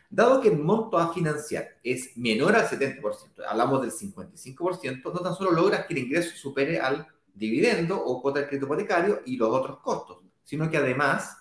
[0.10, 5.36] Dado que el monto a financiar es menor al 70%, hablamos del 55%, no tan
[5.36, 9.50] solo logras que el ingreso supere al dividendo o cuota de crédito hipotecario y los
[9.50, 11.38] otros costos, sino que además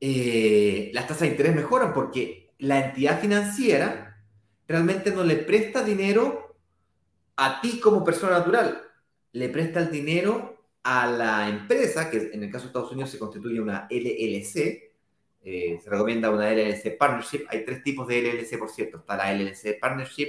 [0.00, 4.24] eh, las tasas de interés mejoran porque la entidad financiera
[4.66, 6.56] realmente no le presta dinero
[7.36, 8.82] a ti como persona natural,
[9.36, 13.18] le presta el dinero a la empresa, que en el caso de Estados Unidos se
[13.18, 14.94] constituye una LLC,
[15.42, 19.34] eh, se recomienda una LLC Partnership, hay tres tipos de LLC, por cierto, está la
[19.34, 20.28] LLC Partnership,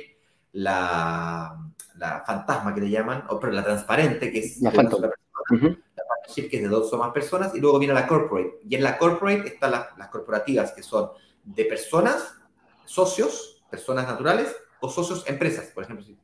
[0.52, 1.58] la,
[1.96, 6.68] la fantasma que le llaman, o pero la transparente, que es la, que es de
[6.68, 8.60] dos o más personas, y luego viene la corporate.
[8.68, 11.12] Y en la corporate están las, corporativas, que son
[11.46, 12.36] de personas,
[12.84, 15.68] socios, personas naturales, o socios empresas.
[15.68, 16.18] Por ejemplo, si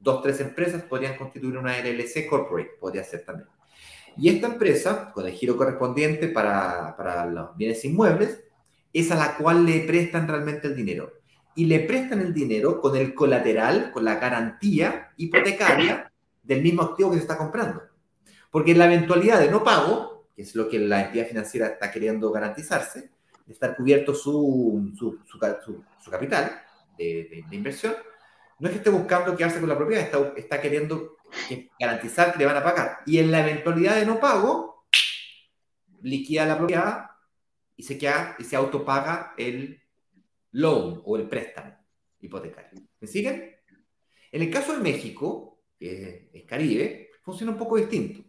[0.00, 3.48] dos, tres empresas podrían constituir una LLC corporate, podría ser también.
[4.16, 8.42] Y esta empresa, con el giro correspondiente para, para los bienes inmuebles,
[8.92, 11.12] es a la cual le prestan realmente el dinero.
[11.54, 16.10] Y le prestan el dinero con el colateral, con la garantía hipotecaria
[16.42, 17.82] del mismo activo que se está comprando.
[18.50, 21.90] Porque en la eventualidad de no pago, que es lo que la entidad financiera está
[21.90, 23.10] queriendo garantizarse,
[23.46, 26.62] de estar cubierto su, su, su, capital
[26.96, 27.94] de, de, inversión,
[28.60, 31.16] no es que esté buscando quedarse con la propiedad, está, está queriendo
[31.78, 32.98] garantizar que le van a pagar.
[33.06, 34.84] Y en la eventualidad de no pago,
[36.02, 37.10] liquida la propiedad
[37.76, 39.82] y se, queda, y se autopaga el
[40.52, 41.74] loan o el préstamo
[42.20, 42.82] hipotecario.
[43.00, 43.56] ¿Me siguen?
[44.30, 48.22] En el caso de México, que es Caribe, funciona un poco distinto.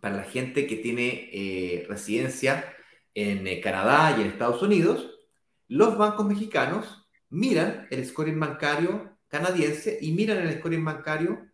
[0.00, 2.76] Para la gente que tiene eh, residencia
[3.14, 5.18] en eh, Canadá y en Estados Unidos,
[5.66, 11.48] los bancos mexicanos miran el scoring bancario canadiense y miran el scoring bancario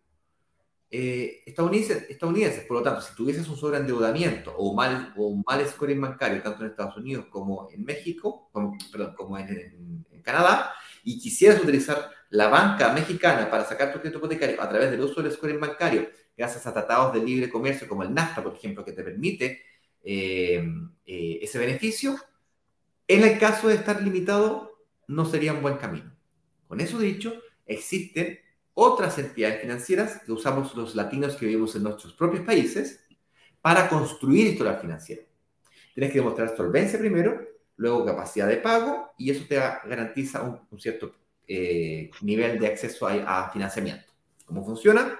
[0.89, 6.41] eh, estadounidense, Por lo tanto, si tuvieses un sobreendeudamiento o, mal, o mal scoring bancario,
[6.41, 12.09] tanto en Estados Unidos como en México, como, perdón, como en, Canadá, y quisieras utilizar
[12.29, 16.09] la banca mexicana para sacar tu crédito hipotecario a través del uso del scoring bancario,
[16.35, 19.61] gracias a tratados de libre comercio como el NAFTA, por ejemplo, que te permite
[20.01, 20.65] eh,
[21.05, 22.15] eh, ese beneficio,
[23.07, 24.74] en el caso de estar limitado,
[25.07, 26.15] no sería un buen camino.
[26.67, 27.33] Con eso dicho,
[27.65, 28.39] existen
[28.73, 33.05] otras entidades financieras que usamos los latinos que vivimos en nuestros propios países
[33.61, 35.23] para construir historial financiero.
[35.93, 37.41] Tienes que demostrar solvencia primero,
[37.77, 41.15] luego capacidad de pago y eso te garantiza un, cierto
[41.47, 44.11] eh, nivel de acceso a, financiamiento.
[44.45, 45.17] ¿Cómo funciona?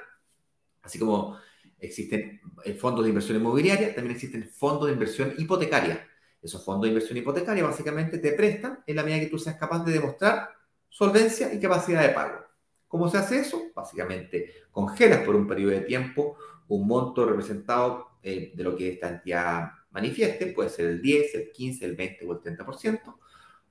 [0.81, 1.39] Así como
[1.79, 6.05] existen eh, fondos de inversión inmobiliaria, también existen fondos de inversión hipotecaria.
[6.45, 9.83] Esos fondos de inversión hipotecaria básicamente te prestan en la medida que tú seas capaz
[9.83, 10.49] de demostrar
[10.87, 12.45] solvencia y capacidad de pago.
[12.87, 13.63] ¿Cómo se hace eso?
[13.73, 19.09] Básicamente congelas por un periodo de tiempo un monto representado eh, de lo que esta
[19.09, 23.15] entidad manifieste, puede ser el 10, el 15, el 20 o el 30%,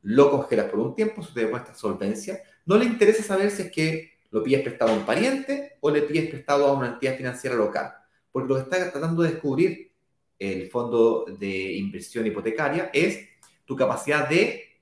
[0.03, 2.41] lo congelas por un tiempo, eso te demuestra solvencia.
[2.67, 6.03] No le interesa saber si es que lo pides prestado a un pariente o le
[6.03, 7.95] pides prestado a una entidad financiera local,
[8.33, 9.94] porque lo está tratando de descubrir
[10.38, 13.29] el fondo de inversión hipotecaria es
[13.64, 14.81] tu capacidad de,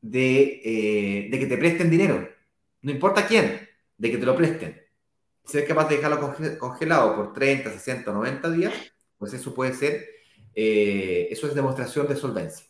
[0.00, 2.28] de, eh, de que te presten dinero.
[2.82, 3.68] No importa quién,
[3.98, 4.80] de que te lo presten.
[5.44, 8.74] Si eres capaz de dejarlo congelado por 30, 60, 90 días,
[9.18, 10.04] pues eso puede ser,
[10.54, 12.66] eh, eso es demostración de solvencia.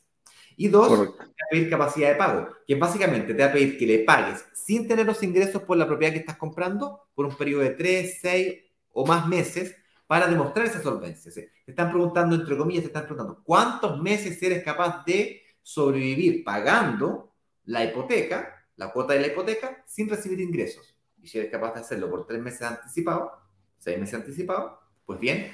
[0.58, 3.78] Y dos, te va a pedir capacidad de pago, que básicamente te va a pedir
[3.78, 7.36] que le pagues sin tener los ingresos por la propiedad que estás comprando por un
[7.36, 9.76] periodo de 3, 6 o más meses
[10.06, 11.32] para demostrar esa solvencia.
[11.32, 17.34] Te están preguntando, entre comillas, te están preguntando, ¿cuántos meses eres capaz de sobrevivir pagando
[17.64, 20.96] la hipoteca, la cuota de la hipoteca, sin recibir ingresos?
[21.26, 23.32] y si eres capaz de hacerlo por tres meses anticipado,
[23.78, 25.50] seis meses anticipado, pues bien,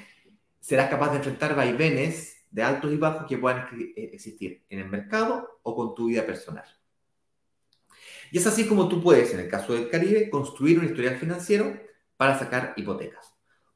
[0.59, 4.87] serás capaz de enfrentar vaivenes de altos y bajos que puedan eh, existir en el
[4.87, 6.65] mercado o con tu vida personal.
[8.31, 11.75] Y es así como tú puedes, en el caso del Caribe, construir un historial financiero
[12.17, 13.32] para sacar hipotecas.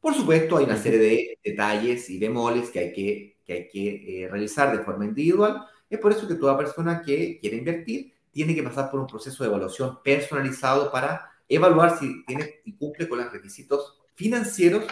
[0.08, 4.24] Por supuesto, hay una serie de detalles y bemoles que hay que, que, hay que
[4.24, 5.66] eh, realizar de forma individual.
[5.90, 9.44] Es por eso que toda persona que quiere invertir tiene que pasar por un proceso
[9.44, 14.86] de evaluación personalizado para evaluar si tiene y cumple con los requisitos financieros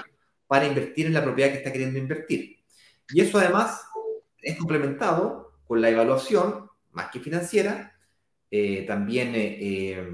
[0.48, 2.58] para invertir en la propiedad que está queriendo invertir.
[3.08, 3.86] Y eso además
[4.42, 7.98] es complementado con la evaluación, más que financiera,
[8.52, 10.10] eh, también eh, eh,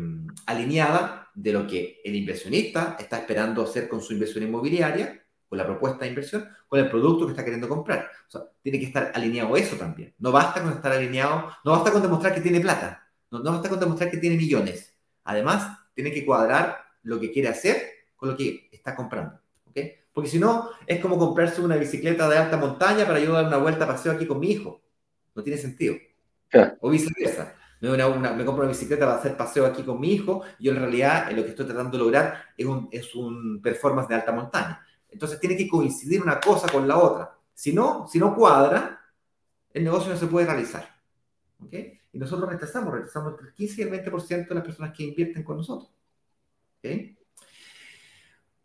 [0.45, 5.65] alineada de lo que el inversionista está esperando hacer con su inversión inmobiliaria, con la
[5.65, 8.09] propuesta de inversión, con el producto que está queriendo comprar.
[8.27, 10.13] O sea, tiene que estar alineado eso también.
[10.19, 13.69] No basta con estar alineado, no basta con demostrar que tiene plata, no, no basta
[13.69, 14.95] con demostrar que tiene millones.
[15.23, 17.81] Además, tiene que cuadrar lo que quiere hacer
[18.15, 19.39] con lo que está comprando.
[19.69, 19.95] ¿okay?
[20.13, 23.57] Porque si no, es como comprarse una bicicleta de alta montaña para yo dar una
[23.57, 24.81] vuelta a paseo aquí con mi hijo.
[25.35, 25.95] No tiene sentido.
[26.81, 27.55] O viceversa.
[27.81, 31.43] Me, compro una bicicleta para hacer paseo aquí con mi hijo yo en realidad lo
[31.43, 34.85] que estoy tratando de lograr es un, es un performance de alta montaña.
[35.09, 37.35] Entonces tiene que coincidir una cosa con la otra.
[37.53, 39.01] Si no, si no cuadra,
[39.73, 40.87] el negocio no se puede realizar.
[41.59, 41.99] ¿okay?
[42.13, 45.43] Y nosotros rechazamos, rechazamos entre el 15 y el 20% de las personas que invierten
[45.43, 45.91] con nosotros.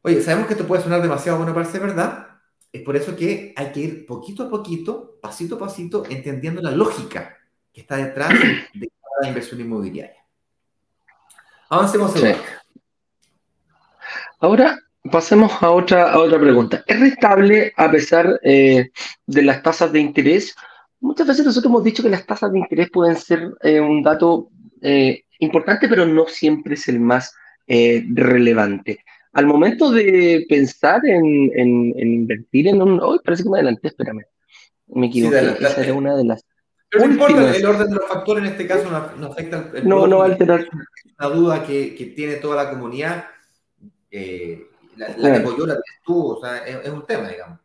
[0.03, 2.41] Oye, sabemos que esto puede sonar demasiado bueno para ser verdad.
[2.71, 6.71] Es por eso que hay que ir poquito a poquito, pasito a pasito, entendiendo la
[6.71, 7.37] lógica
[7.73, 8.31] que está detrás
[8.75, 10.17] de cada inversión inmobiliaria.
[11.69, 12.13] Avancemos.
[12.13, 12.33] Sí.
[14.39, 14.79] Ahora
[15.11, 16.85] pasemos a otra, a otra pregunta.
[16.87, 18.91] ¿Es rentable a pesar eh,
[19.27, 20.55] de las tasas de interés?
[21.01, 24.51] Muchas veces nosotros hemos dicho que las tasas de interés pueden ser eh, un dato
[24.83, 27.35] eh, importante, pero no siempre es el más
[27.69, 29.01] relevante.
[29.33, 31.53] Al momento de pensar en,
[31.99, 33.01] invertir en un...
[33.01, 34.23] Hoy parece que me adelanté, espérame.
[34.87, 35.57] Me equivoqué.
[35.61, 36.45] Esa era una de las...
[36.97, 40.07] Pero no importa, el orden de los factores en este caso no, afecta el, No,
[40.07, 40.67] no va a alterar.
[41.19, 43.27] Una duda que, que, tiene toda la comunidad,
[44.11, 47.59] la, la que apoyó la tienes tú, o sea, es un tema, digamos.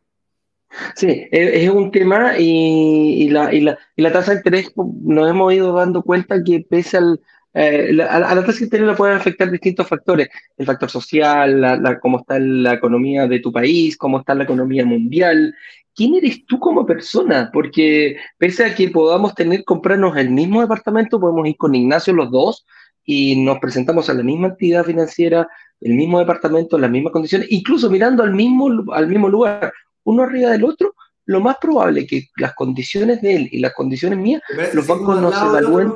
[0.96, 5.54] Sí, es, un tema y, la, y, la, y, la, tasa de interés nos hemos
[5.54, 7.20] ido dando cuenta que pese al,
[7.54, 12.00] Eh, a, la tasa de interés la pueden afectar distintos factores, el factor social, la,
[12.00, 15.54] cómo está la economía de tu país, cómo está la economía mundial.
[15.94, 17.50] ¿Quién eres tú como persona?
[17.52, 22.32] Porque pese a que podamos tener, comprarnos el mismo departamento, podemos ir con Ignacio los
[22.32, 22.66] dos
[23.04, 25.48] y nos presentamos a la misma entidad financiera,
[25.82, 30.52] el mismo departamento, las mismas condiciones, incluso mirando al mismo, al mismo lugar, uno arriba
[30.52, 34.42] del otro, lo más probable es que las condiciones de él y las condiciones mías,
[34.74, 35.94] los bancos no se evalúen.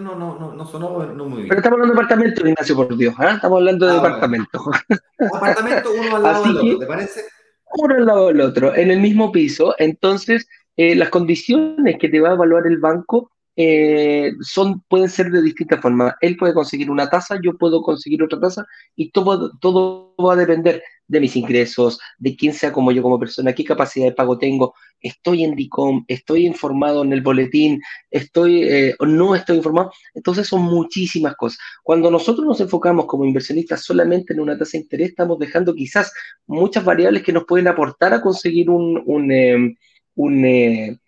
[0.00, 1.48] No, no, no, sonó no muy bien.
[1.48, 3.14] Pero estamos hablando de departamento, Ignacio, por Dios.
[3.20, 3.28] ¿eh?
[3.34, 4.64] Estamos hablando de ah, departamento.
[5.34, 7.20] Apartamento uno al lado del otro, ¿te parece?
[7.76, 9.74] Uno al lado del otro, en el mismo piso.
[9.78, 15.30] Entonces, eh, las condiciones que te va a evaluar el banco eh, son, pueden ser
[15.30, 16.14] de distintas formas.
[16.20, 20.36] Él puede conseguir una tasa, yo puedo conseguir otra tasa y todo, todo va a
[20.36, 24.38] depender de mis ingresos, de quién sea como yo como persona, qué capacidad de pago
[24.38, 29.92] tengo, estoy en DICOM, estoy informado en el boletín, estoy eh, o no estoy informado.
[30.14, 31.58] Entonces son muchísimas cosas.
[31.82, 36.12] Cuando nosotros nos enfocamos como inversionistas solamente en una tasa de interés, estamos dejando quizás
[36.46, 39.76] muchas variables que nos pueden aportar a conseguir un, un, eh,
[40.14, 40.98] un,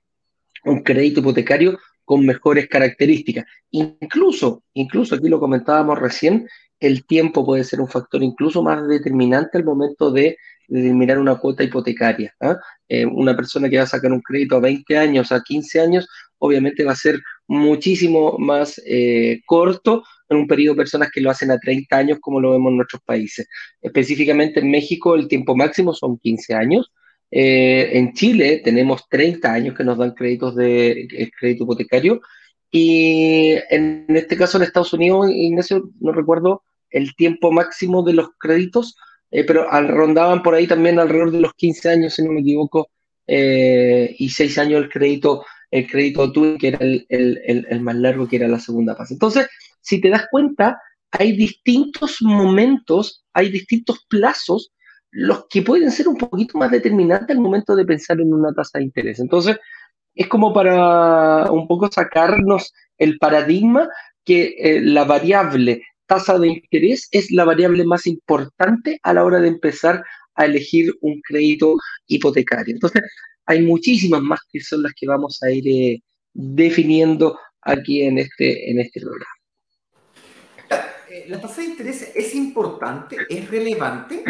[0.64, 3.44] un crédito hipotecario con mejores características.
[3.72, 6.48] Incluso, incluso aquí lo comentábamos recién,
[6.80, 10.38] el tiempo puede ser un factor incluso más determinante al momento de
[10.68, 12.32] determinar una cuota hipotecaria.
[12.40, 12.56] ¿ah?
[12.88, 16.08] Eh, una persona que va a sacar un crédito a 20 años, a 15 años,
[16.38, 21.30] obviamente va a ser muchísimo más eh, corto en un periodo de personas que lo
[21.30, 23.48] hacen a 30 años, como lo vemos en nuestros países.
[23.80, 26.92] Específicamente en México, el tiempo máximo son 15 años,
[27.30, 32.20] eh, en Chile tenemos 30 años que nos dan créditos de crédito hipotecario
[32.70, 38.28] y en este caso en Estados Unidos, Ignacio, no recuerdo el tiempo máximo de los
[38.38, 38.96] créditos,
[39.30, 42.90] eh, pero rondaban por ahí también alrededor de los 15 años, si no me equivoco,
[43.26, 47.96] eh, y 6 años el crédito, el crédito TUI, que era el, el, el, más
[47.96, 49.14] largo, que era la segunda fase.
[49.14, 49.48] Entonces,
[49.80, 50.78] si te das cuenta,
[51.10, 54.72] hay distintos momentos, hay distintos plazos
[55.18, 58.78] los que pueden ser un poquito más determinantes al momento de pensar en una tasa
[58.78, 59.18] de interés.
[59.18, 59.56] Entonces,
[60.14, 63.88] es como para un poco sacarnos el paradigma
[64.26, 69.40] que eh, la variable tasa de interés es la variable más importante a la hora
[69.40, 71.76] de empezar a elegir un crédito
[72.06, 72.74] hipotecario.
[72.74, 73.02] Entonces,
[73.46, 76.02] hay muchísimas más que son las que vamos a ir eh,
[76.34, 79.30] definiendo aquí en este, en este programa.
[81.28, 84.22] La tasa de interés es importante, es relevante,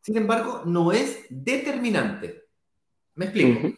[0.00, 2.48] sin embargo, no es determinante.
[3.14, 3.76] ¿Me explico?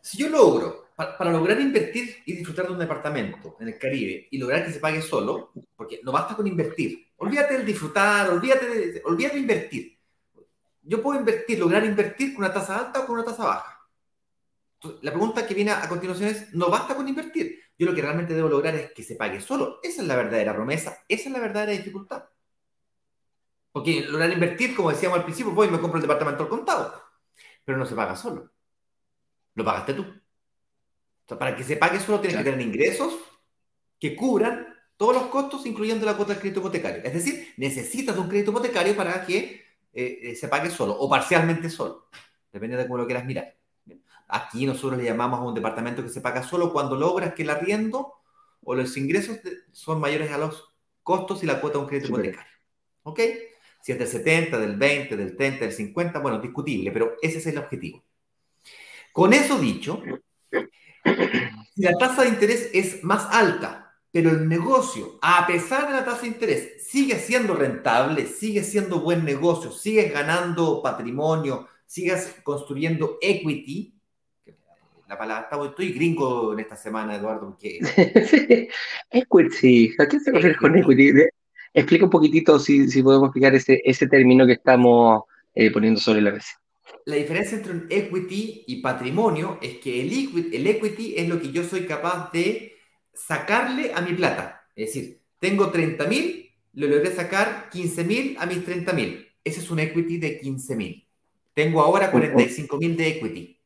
[0.00, 4.38] Si yo logro, para, lograr invertir y disfrutar de un departamento en el Caribe y
[4.38, 9.02] lograr que se pague solo, porque no basta con invertir, olvídate del disfrutar, olvídate de,
[9.04, 9.98] olvídate de invertir.
[10.82, 13.88] Yo puedo invertir, lograr invertir con una tasa alta o con una tasa baja.
[15.02, 17.60] la pregunta que viene a continuación es, no basta con invertir.
[17.76, 19.80] Yo lo que realmente debo lograr es que se pague solo.
[19.82, 22.24] Esa es la verdadera promesa, esa es la verdadera dificultad.
[23.76, 26.94] Porque lograr invertir, como decíamos al principio, voy y me compro el departamento al contado.
[27.62, 28.50] Pero no se paga solo.
[29.54, 30.00] Lo pagaste tú.
[30.00, 33.12] O sea, para que se pague solo tienes que tener ingresos
[34.00, 37.02] que cubran todos los costos, incluyendo la cuota del crédito hipotecario.
[37.04, 39.62] Es decir, necesitas un crédito hipotecario para que
[39.92, 42.08] eh, eh, se pague solo o parcialmente solo.
[42.50, 43.58] Depende de cómo lo quieras mirar.
[44.26, 47.50] Aquí nosotros le llamamos a un departamento que se paga solo cuando logras que el
[47.50, 48.14] arriendo
[48.64, 49.38] o los ingresos
[49.72, 52.52] son mayores a los costos y la cuota de un crédito hipotecario.
[53.02, 53.20] ¿Ok?
[53.86, 57.46] Si es del 70, del 20, del 30, del 50, bueno, discutible, pero ese es
[57.46, 58.02] el objetivo.
[59.12, 60.02] Con eso dicho,
[61.72, 66.04] si la tasa de interés es más alta, pero el negocio, a pesar de la
[66.04, 73.18] tasa de interés, sigue siendo rentable, sigue siendo buen negocio, sigues ganando patrimonio, sigues construyendo
[73.22, 73.94] equity,
[75.06, 77.78] la palabra, estoy gringo en esta semana, Eduardo, porque...
[79.12, 81.12] equity, ¿a qué se refiere con equity?
[81.76, 85.24] Explica un poquitito si, si podemos explicar ese, ese término que estamos
[85.54, 86.58] eh, poniendo sobre la mesa.
[87.04, 91.38] La diferencia entre un equity y patrimonio es que el, equity, el equity es lo
[91.38, 92.72] que yo soy capaz de
[93.12, 94.62] sacarle a mi plata.
[94.74, 99.28] Es decir, tengo 30 mil, le logré sacar 15 mil a mis 30 mil.
[99.44, 101.06] Ese es un equity de 15 mil.
[101.52, 103.60] Tengo ahora 45 mil de equity.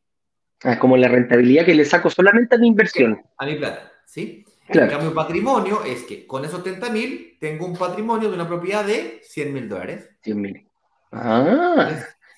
[0.65, 3.23] Ah, como la rentabilidad que le saco solamente a mi inversión.
[3.39, 4.45] A mi plata, ¿sí?
[4.73, 8.85] En cambio, patrimonio es que con esos 30 mil tengo un patrimonio de una propiedad
[8.85, 10.09] de 100 mil dólares.
[10.23, 10.67] 100 mil.
[11.13, 11.91] Ah.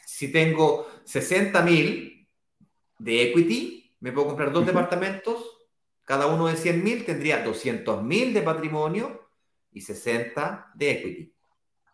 [0.07, 2.27] si tengo 60 mil
[2.99, 5.45] de equity, me puedo comprar dos departamentos,
[6.05, 9.29] cada uno de 100 mil, tendría 200 mil de patrimonio
[9.71, 11.33] y 60 de equity.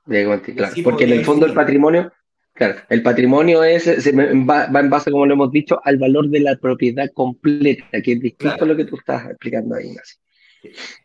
[0.06, 0.74] De equity, claro.
[0.84, 2.12] Porque en el fondo el patrimonio,
[2.54, 6.56] claro, el patrimonio es, va, en base, como lo hemos dicho, al valor de la
[6.56, 10.20] propiedad completa, que es distinto a lo que tú estás explicando ahí, Ignacio.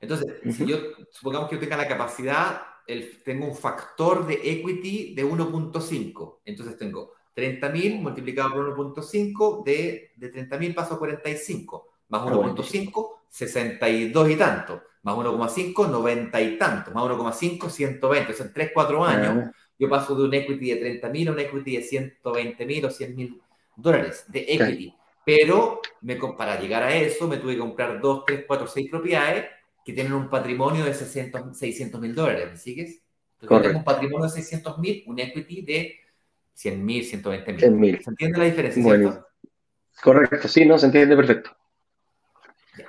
[0.01, 0.78] Entonces, si yo,
[1.12, 6.39] supongamos que yo tenga la capacidad, el, tengo un factor de equity de 1.5.
[6.45, 14.30] Entonces tengo 30.000 multiplicado por 1.5, de, de 30.000 paso a 45, más 1.5, 62
[14.30, 18.32] y tanto, más 1.5, 90 y tanto, más 1.5, 120.
[18.32, 21.39] O sea, en 3, 4 años yo paso de un equity de 30.000 a un
[21.39, 23.41] equity de 120.000 o 100.000
[23.76, 24.95] dólares de equity.
[25.26, 29.45] Pero me, para llegar a eso me tuve que comprar 2, 3, 4, 6 propiedades
[29.86, 32.51] que tienen un patrimonio de 600 mil dólares.
[32.51, 33.01] ¿Me sigues?
[33.41, 35.95] Entonces, tengo un patrimonio de 600 mil, un equity de
[36.53, 38.01] 100 mil, 120 mil.
[38.01, 38.84] ¿Se entiende la diferencia?
[38.84, 39.26] Bueno,
[40.01, 41.55] correcto, sí, no, se entiende perfecto.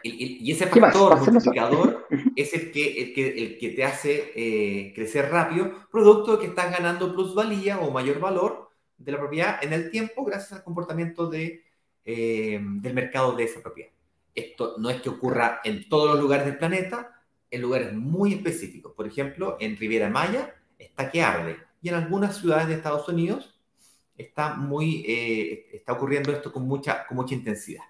[0.03, 2.07] Y, ese factor multiplicador
[2.37, 6.47] es el que, el que, el que te hace eh, crecer rápido, producto de que
[6.47, 11.27] estás ganando plusvalía o mayor valor de la propiedad en el tiempo gracias al comportamiento
[11.27, 11.64] de,
[12.05, 13.91] eh, del mercado de esa propiedad.
[14.35, 18.93] Esto no es que ocurra en todos los lugares del planeta, en lugares muy específicos.
[18.93, 23.61] Por ejemplo, en Riviera Maya está que arde y en algunas ciudades de Estados Unidos
[24.17, 27.85] está, muy, eh, está ocurriendo esto con mucha, con mucha intensidad.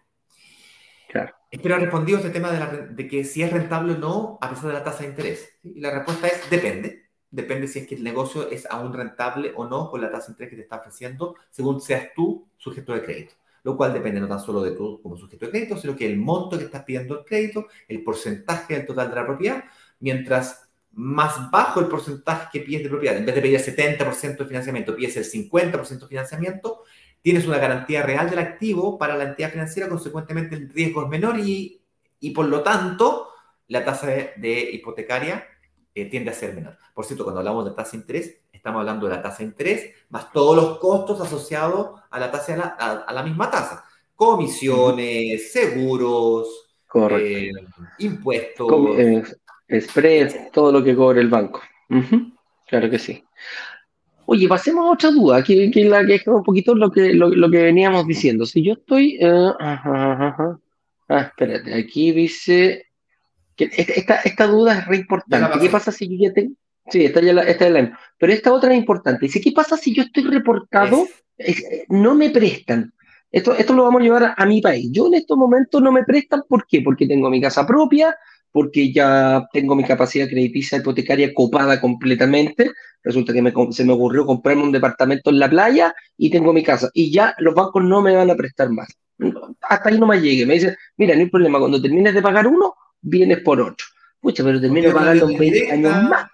[1.08, 1.34] Claro.
[1.50, 4.72] Espero haber respondido este tema de, que si es rentable o no a pesar de
[4.74, 5.58] la tasa de interés.
[5.62, 7.04] Y la respuesta es depende.
[7.30, 10.32] Depende si es que el negocio es aún rentable o no con la tasa de
[10.32, 13.34] interés que te está ofreciendo, según seas tú sujeto de crédito
[13.64, 16.18] lo cual depende no tan solo de tú como sujeto de crédito, sino que el
[16.18, 19.64] monto que estás pidiendo el crédito, el porcentaje del total de la propiedad,
[20.00, 24.36] mientras más bajo el porcentaje que pides de propiedad, en vez de pedir el 70%
[24.36, 26.82] de financiamiento, pides el 50% de financiamiento,
[27.22, 31.40] tienes una garantía real del activo para la entidad financiera, consecuentemente el riesgo es menor
[31.40, 31.80] y,
[32.20, 33.30] y por lo tanto
[33.68, 35.46] la tasa de, hipotecaria
[35.94, 36.76] eh, tiende a ser menor.
[36.94, 39.90] Por cierto, cuando hablamos de tasa de interés, estamos hablando de la tasa de interés,
[40.08, 43.84] más todos los costos asociados a la, tasa, a la, misma tasa.
[44.14, 46.48] Comisiones, seguros,
[47.20, 47.50] eh,
[47.98, 48.98] impuestos.
[48.98, 49.22] Eh,
[49.82, 51.60] spread, todo lo que cobre el banco.
[52.66, 53.22] Claro que sí.
[54.24, 57.50] Oye, pasemos a otra duda, que, que, la, que es un poquito lo que, lo,
[57.50, 58.46] que veníamos diciendo.
[58.46, 59.18] Si yo estoy...
[59.20, 60.56] Eh, ah,
[61.08, 62.86] espérate, aquí dice...
[63.56, 65.58] Que esta, esta duda es re importante.
[65.60, 66.54] ¿Qué pasa si yo ya tengo...
[66.91, 69.26] Sí, esta ya la, esta es la Pero esta otra es importante.
[69.26, 71.07] Dice, ¿qué pasa si yo estoy reportado?
[71.89, 72.93] no me prestan.
[73.32, 74.91] Esto, esto lo vamos a llevar a, mi país.
[74.93, 76.82] Yo en estos momentos no me prestan, ¿por qué?
[76.82, 78.14] Porque tengo mi casa propia,
[78.53, 82.70] porque ya tengo mi capacidad crediticia hipotecaria copada completamente.
[83.03, 86.91] Resulta que se me ocurrió comprarme un departamento en la playa y tengo mi casa.
[86.95, 88.87] Y ya los bancos no me van a prestar más.
[89.62, 90.47] Hasta ahí no me llegue.
[90.47, 93.85] Me dicen, mira, no hay problema, cuando termines de pagar uno, vienes por otro.
[94.20, 96.28] Pucha, pero termino pagando 20 años más.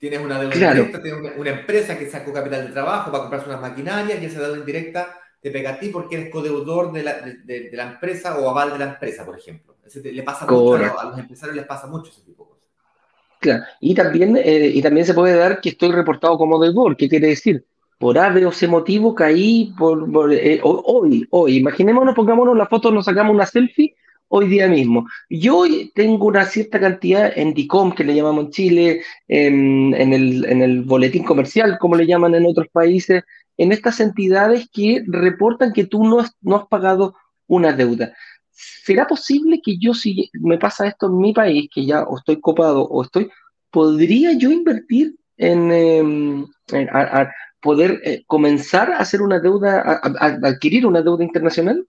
[0.00, 3.60] Tienes una deuda indirecta, tienes una, empresa que sacó capital de trabajo para comprarse unas
[3.60, 7.68] maquinarias y esa deuda indirecta te pega a ti porque eres codeudor de la, de,
[7.74, 9.76] la empresa o aval de la empresa, por ejemplo.
[10.02, 12.68] le pasa mucho, a, los empresarios les pasa mucho ese tipo de cosas.
[13.40, 16.96] Claro, y también, eh, y también se puede dar que estoy reportado como deudor.
[16.96, 17.66] ¿Qué quiere decir?
[17.98, 21.56] Por A, B o C motivo caí por, eh, hoy, hoy.
[21.58, 23.94] Imaginémonos, pongámonos la foto, nos sacamos una selfie
[24.32, 25.08] hoy día mismo.
[25.28, 30.44] Yo hoy tengo una cierta cantidad en DICOM, que le llamamos en Chile, en, el,
[30.44, 33.24] en el boletín comercial, como le llaman en otros países,
[33.56, 37.14] en estas entidades que reportan que tú no has, no has pagado
[37.48, 38.14] una deuda.
[38.50, 42.40] ¿Será posible que yo, si me pasa esto en mi país, que ya o estoy
[42.40, 43.30] copado o estoy,
[43.70, 46.46] podría yo invertir en, em,
[47.60, 51.84] poder eh, comenzar a hacer una deuda, a adquirir una deuda internacional?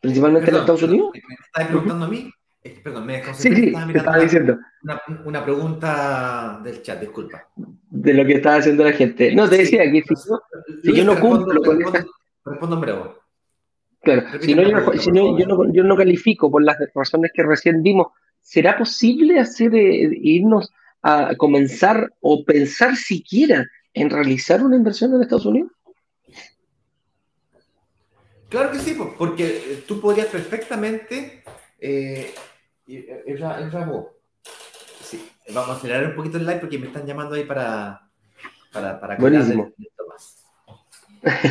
[0.00, 1.10] Principalmente en Estados Unidos.
[1.12, 2.30] ¿Me estás preguntando a mí?
[2.82, 4.58] Perdón, me sí, sí, estaba diciendo.
[4.82, 7.48] Una, una, pregunta del chat, disculpa.
[7.56, 9.34] De lo que estaba haciendo la gente.
[9.34, 10.02] No, te decía que
[10.82, 12.04] si, yo no cumplo con esta...
[12.44, 13.00] Respondo en breve.
[14.02, 17.42] Claro, si, no, yo, si no, yo, no, yo, no, califico por las razones que
[17.42, 18.08] recién dimos,
[18.40, 20.70] ¿será posible hacer eh, irnos
[21.02, 25.72] a comenzar o pensar siquiera en realizar una inversión en Estados Unidos?
[28.50, 31.44] Claro que sí, porque eh, tú podrías perfectamente.
[31.78, 32.34] Eh,
[32.88, 33.38] eh
[35.04, 38.10] sí, vamos a acelerar un poquito el live porque me están llamando ahí para.
[38.72, 39.72] Para, para Buenísimo.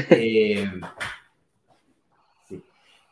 [0.10, 0.70] Eh,
[2.50, 2.64] sí.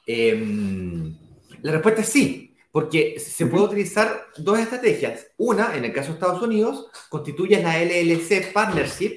[0.06, 1.18] Em,
[1.62, 5.28] la respuesta es sí, porque se puede utilizar dos estrategias.
[5.38, 9.16] Una, en el caso de Estados Unidos, constituye la LLC Partnership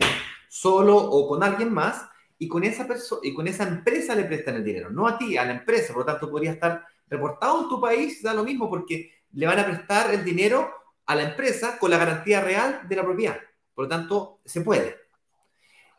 [0.49, 2.10] solo o con alguien más
[2.41, 5.37] y con esa persona y con esa empresa le prestan el dinero, no a ti,
[5.37, 8.71] a la empresa, por lo tanto podría estar reportado en tu país, da lo mismo
[8.71, 10.73] porque le van a prestar el dinero
[11.05, 13.37] a la empresa con la garantía real de la propiedad.
[13.75, 14.97] Por lo tanto, se puede.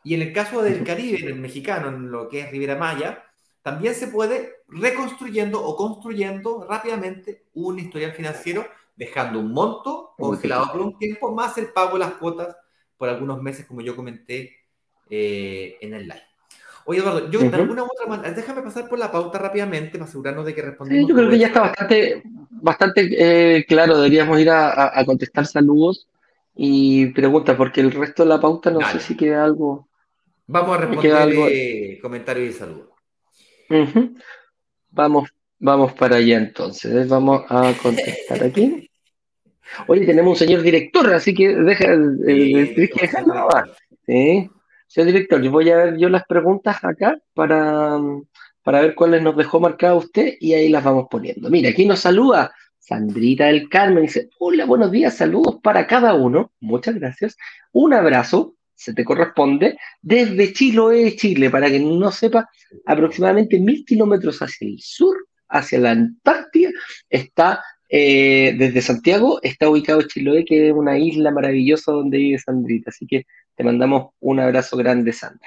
[0.02, 3.22] Y en el caso del Caribe, en el mexicano, en lo que es Riviera Maya,
[3.62, 8.66] también se puede reconstruyendo o construyendo rápidamente un historial financiero,
[8.96, 12.56] dejando un monto congelado por un tiempo, más el pago de las cuotas
[12.96, 14.56] por algunos meses, como yo comenté
[15.08, 16.31] eh, en el live.
[16.84, 20.04] Oye, Eduardo, yo de alguna u otra manera, déjame pasar por la pauta rápidamente para
[20.04, 21.02] asegurarnos de que respondemos.
[21.02, 23.96] Sí, yo creo que ya está bastante, bastante eh, claro.
[23.96, 26.08] Deberíamos ir a, contestar saludos
[26.54, 29.88] y preguntas, porque el resto de la pauta no sé si queda algo.
[30.46, 31.46] Vamos a responder algo...
[32.02, 32.88] comentarios y saludos.
[34.90, 37.08] Vamos, vamos para allá entonces.
[37.08, 38.90] Vamos a contestar aquí.
[39.86, 43.48] Oye, tenemos un señor director, así que deja, el que dejarlo.
[44.06, 44.50] ¿Sí?
[44.92, 47.98] Señor director, yo voy a ver yo las preguntas acá para,
[48.62, 51.48] para ver cuáles nos dejó marcado usted y ahí las vamos poniendo.
[51.48, 56.52] Mira, aquí nos saluda Sandrita del Carmen, dice, hola, buenos días, saludos para cada uno,
[56.60, 57.38] muchas gracias,
[57.72, 62.50] un abrazo, se te corresponde, desde Chiloé, Chile, para que no sepa,
[62.84, 65.16] aproximadamente mil kilómetros hacia el sur,
[65.48, 66.68] hacia la Antártida,
[67.08, 67.64] está
[67.94, 73.06] eh, desde Santiago, está ubicado Chiloé, que es una isla maravillosa donde vive Sandrita, así
[73.06, 75.46] que te mandamos un abrazo grande, Sandra.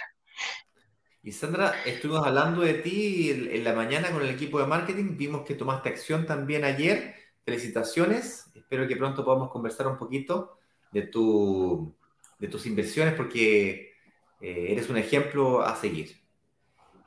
[1.23, 5.41] Y Sandra, estuvimos hablando de ti en la mañana con el equipo de marketing, vimos
[5.41, 7.15] que tomaste acción también ayer.
[7.43, 10.59] Felicitaciones, espero que pronto podamos conversar un poquito
[10.91, 11.95] de, tu,
[12.37, 13.93] de tus inversiones porque
[14.39, 16.15] eh, eres un ejemplo a seguir.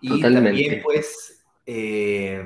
[0.01, 2.43] Y también, pues, eh,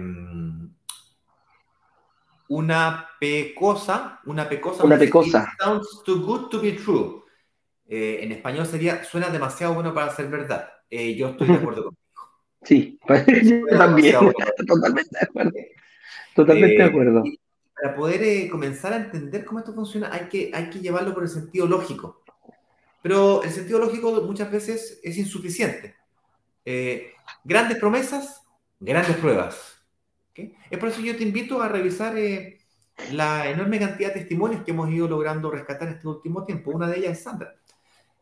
[2.53, 4.85] una pecosa, una pecosa.
[4.85, 5.55] Una pecosa.
[5.59, 7.23] sounds too good to be true.
[7.89, 10.69] Eh, en español sería, suena demasiado bueno para ser verdad.
[10.91, 12.03] Eh, yo estoy de acuerdo contigo.
[12.63, 12.99] Sí,
[13.43, 14.17] yo también.
[14.67, 15.53] Totalmente de acuerdo.
[16.35, 17.25] Totalmente de eh, acuerdo.
[17.75, 21.31] Para poder comenzar a entender cómo esto funciona, hay que, hay que llevarlo por el
[21.31, 22.23] sentido lógico.
[23.03, 25.97] Pero el sentido lógico muchas veces es insuficiente.
[27.45, 28.43] grandes promesas,
[28.79, 29.82] grandes pruebas.
[30.35, 32.15] Es por eso yo te invito a revisar
[33.13, 36.71] la enorme cantidad de testimonios que hemos ido logrando rescatar este último tiempo.
[36.71, 37.55] Una de ellas es Sandra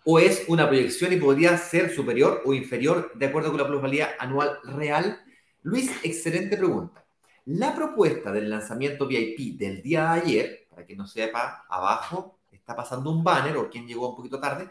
[0.03, 4.15] ¿O es una proyección y podría ser superior o inferior de acuerdo con la plusvalía
[4.19, 5.23] anual real?
[5.63, 7.03] Luis, excelente pregunta.
[7.45, 12.75] La propuesta del lanzamiento VIP del día de ayer para que no sepa, abajo está
[12.75, 14.69] pasando un banner, o quien llegó un poquito tarde,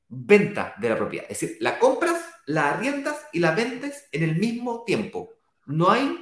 [0.09, 1.27] venta de la propiedad.
[1.29, 5.31] Es decir, la compras, la arriendas y la vendes en el mismo tiempo.
[5.67, 6.19] No hay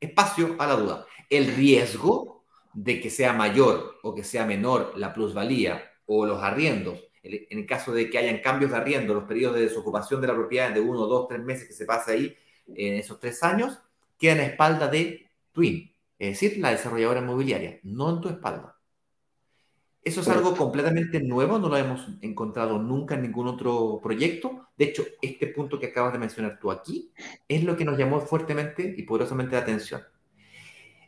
[0.00, 1.06] espacio a la duda.
[1.30, 2.44] El riesgo
[2.74, 7.66] de que sea mayor o que sea menor la plusvalía o los arriendos, en el
[7.66, 10.80] caso de que hayan cambios de arriendo, los periodos de desocupación de la propiedad de
[10.80, 12.36] uno, dos, tres meses que se pasa ahí
[12.66, 13.78] en esos tres años,
[14.18, 18.71] quedan a espalda de Twin, es decir, la desarrolladora inmobiliaria, no en tu espalda.
[20.04, 24.68] Eso es algo completamente nuevo, no lo hemos encontrado nunca en ningún otro proyecto.
[24.76, 27.12] De hecho, este punto que acabas de mencionar tú aquí
[27.46, 30.02] es lo que nos llamó fuertemente y poderosamente la atención.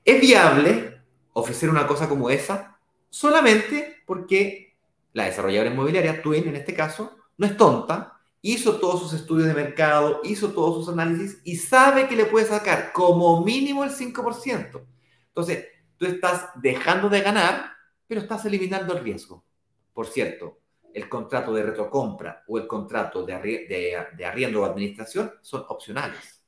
[0.04, 1.00] ¿Es viable
[1.32, 2.78] ofrecer una cosa como esa
[3.10, 4.76] solamente porque
[5.12, 9.54] la desarrolladora inmobiliaria, Twin en este caso, no es tonta, hizo todos sus estudios de
[9.54, 14.84] mercado, hizo todos sus análisis y sabe que le puede sacar como mínimo el 5%?
[15.28, 15.66] Entonces,
[15.96, 17.73] tú estás dejando de ganar
[18.06, 19.44] pero estás eliminando el riesgo.
[19.92, 20.60] Por cierto,
[20.92, 26.42] el contrato de retrocompra o el contrato de, arriendo o administración son opcionales.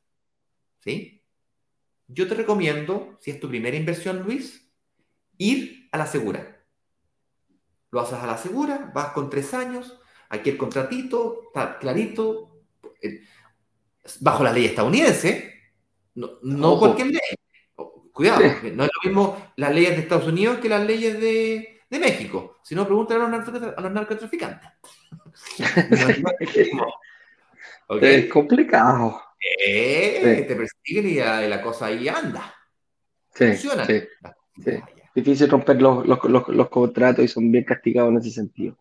[0.80, 1.22] ¿Sí?
[2.06, 4.70] Yo te recomiendo, si es tu primera inversión, Luis,
[5.38, 6.64] ir a la segura.
[7.90, 9.98] Lo haces a la segura, vas con tres años,
[10.28, 12.62] aquí el contratito, está clarito,
[13.02, 13.22] eh,
[14.20, 15.52] bajo la ley estadounidense,
[16.14, 17.35] no, no cualquier ley.
[18.16, 18.40] Cuidado,
[18.72, 22.56] no es lo mismo las leyes de Estados Unidos que las leyes de, México.
[22.62, 24.70] Si no, pregúntale a los, narcotraficantes.
[28.00, 29.20] Es complicado.
[29.38, 32.54] Eh, te persiguen y la, cosa ahí anda.
[33.32, 33.86] Funciona.
[35.14, 38.78] Difícil romper los, contratos y son bien castigados en ese sentido.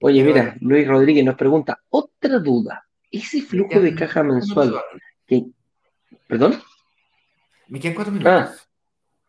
[0.00, 4.74] Oye, mira, Luis Rodríguez nos pregunta, otra duda, ese flujo de caja mensual,
[6.26, 6.60] ¿perdón?
[7.70, 8.32] Me quedan cuatro minutos.
[8.32, 8.52] Ah,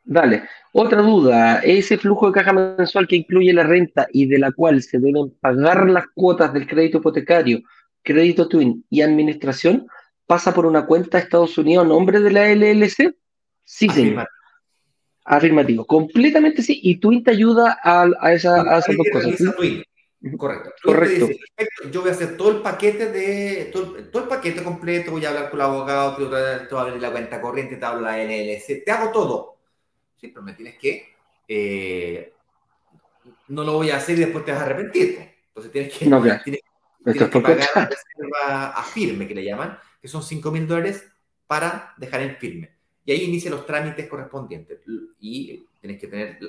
[0.03, 0.43] dale.
[0.73, 4.81] Otra duda, ese flujo de caja mensual que incluye la renta y de la cual
[4.81, 7.61] se deben pagar las cuotas del crédito hipotecario,
[8.01, 9.87] crédito twin y administración,
[10.25, 13.15] pasa por una cuenta de Estados Unidos a nombre de la LLC?
[13.63, 14.27] Sí, señor.
[15.23, 15.85] Afirmativo.
[15.85, 16.79] Completamente sí.
[16.81, 19.39] Y Twin te ayuda a, a, esa, a esas dos cosas.
[20.37, 20.71] Correcto.
[20.83, 21.29] Correcto.
[21.91, 25.49] yo voy a hacer todo el paquete de todo, el paquete completo, voy a hablar
[25.49, 28.91] con el abogado, te voy a abrir la cuenta corriente, te hablo la LLC, te
[28.91, 29.57] hago todo.
[30.19, 31.11] Sí, pero me tienes que
[31.47, 32.33] eh,
[33.47, 35.19] no lo voy a hacer y después te vas a arrepentir.
[35.47, 36.61] Entonces tienes que, no, tienes,
[37.03, 41.11] que pagar la reserva a firme, que le llaman, que son 5 mil dólares
[41.47, 42.71] para dejar en firme.
[43.03, 44.79] Y ahí inicia los trámites correspondientes.
[45.19, 46.39] Y tienes que tener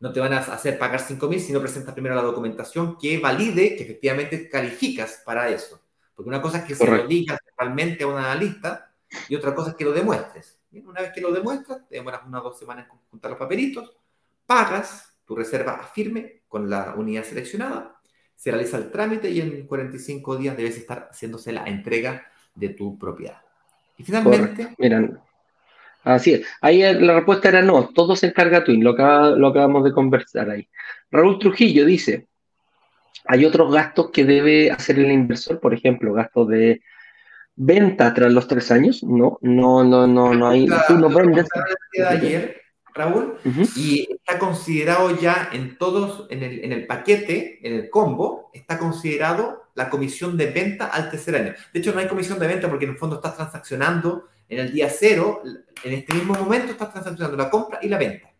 [0.00, 3.18] no te van a hacer pagar 5 mil si no presentas primero la documentación que
[3.18, 5.80] valide que efectivamente calificas para eso.
[6.14, 8.92] Porque una cosa es que se lo digas realmente a una lista
[9.28, 10.58] y otra cosa es que lo demuestres.
[10.72, 13.96] Una vez que lo demuestras, te demoras unas dos semanas en juntar los papelitos,
[14.46, 18.00] pagas tu reserva firme con la unidad seleccionada,
[18.34, 22.98] se realiza el trámite y en 45 días debes estar haciéndose la entrega de tu
[22.98, 23.42] propiedad.
[23.96, 24.74] Y finalmente,
[26.04, 26.46] Así es.
[26.60, 30.68] Ahí la respuesta era no, todo se encarga Twin, lo, lo acabamos de conversar ahí.
[31.10, 32.28] Raúl Trujillo dice,
[33.26, 36.82] hay otros gastos que debe hacer el inversor, por ejemplo, gastos de
[37.56, 39.02] venta tras los tres años.
[39.02, 40.66] No, no, no, no, no hay.
[40.86, 41.46] Tú no vendes.
[42.08, 42.62] ayer,
[42.94, 43.36] Raúl,
[43.76, 48.78] y está considerado ya en todos, en el, en el paquete, en el combo, está
[48.78, 51.54] considerado la comisión de venta al tercer año.
[51.72, 54.72] De hecho, no hay comisión de venta porque en el fondo estás transaccionando en el
[54.72, 55.42] día cero,
[55.84, 58.30] en este mismo momento estás transaccionando la compra y la venta.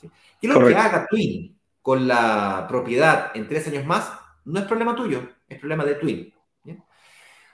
[0.00, 4.10] ¿Qué es lo que haga Twin con la propiedad en tres años más?
[4.44, 6.34] No es problema tuyo, es problema de Twin.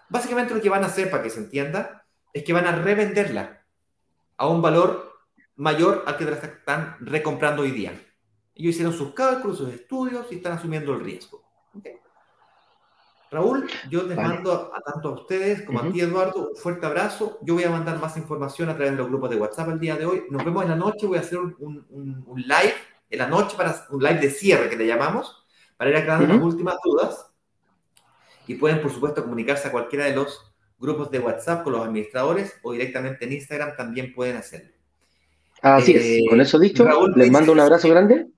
[0.09, 3.63] Básicamente lo que van a hacer, para que se entienda, es que van a revenderla
[4.39, 5.13] a un valor
[5.57, 7.93] mayor al que están recomprando hoy día.
[8.55, 11.45] Ellos hicieron sus cálculos, sus estudios y están asumiendo el riesgo.
[13.31, 17.39] Raúl, yo les mando a, tanto a ustedes como a ti, Eduardo, un fuerte abrazo.
[17.43, 19.97] Yo voy a mandar más información a través de los grupos de WhatsApp el día
[19.97, 20.24] de hoy.
[20.31, 21.07] Nos vemos en la noche.
[21.07, 22.74] Voy a hacer un, live
[23.11, 26.43] en la noche, para un live de cierre que le llamamos, para ir aclarando las
[26.43, 27.26] últimas dudas.
[28.47, 32.55] Y pueden, por supuesto, comunicarse a cualquiera de los grupos de WhatsApp con los administradores
[32.62, 34.72] o directamente en Instagram también pueden hacerlo.
[35.61, 36.03] Así es.
[36.03, 38.29] Eh, con eso dicho, les mando un abrazo grande.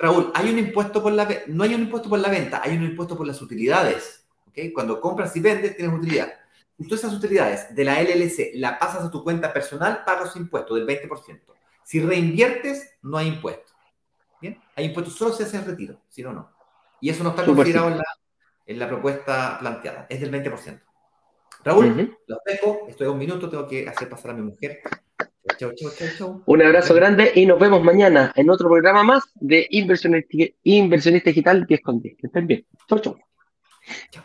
[0.00, 2.84] Raúl, hay un impuesto por la no hay un impuesto por la venta, hay un
[2.84, 4.26] impuesto por las utilidades.
[4.48, 4.72] ¿okay?
[4.72, 6.32] Cuando compras y vendes, tienes utilidad.
[6.78, 10.74] Si tú esas utilidades de la LLC la pasas a tu cuenta personal, pagas impuesto
[10.74, 11.40] del 20%.
[11.84, 13.72] Si reinviertes, no hay impuesto.
[14.40, 14.58] ¿Bien?
[14.74, 16.50] Hay impuesto solo si haces retiro, si no, no.
[17.02, 18.04] Y eso no está considerado en la,
[18.64, 20.80] en la, propuesta planteada, es del 20%.
[21.62, 24.80] Raúl, los dejo, estoy a un minuto, tengo que hacer pasar a mi mujer
[26.46, 31.80] un abrazo grande y nos vemos mañana en otro programa más de Inversionista, Digital 10
[31.82, 32.16] con 10.
[32.16, 32.66] Que estén bien.
[32.88, 33.16] Chau, chau.
[34.10, 34.24] Chao.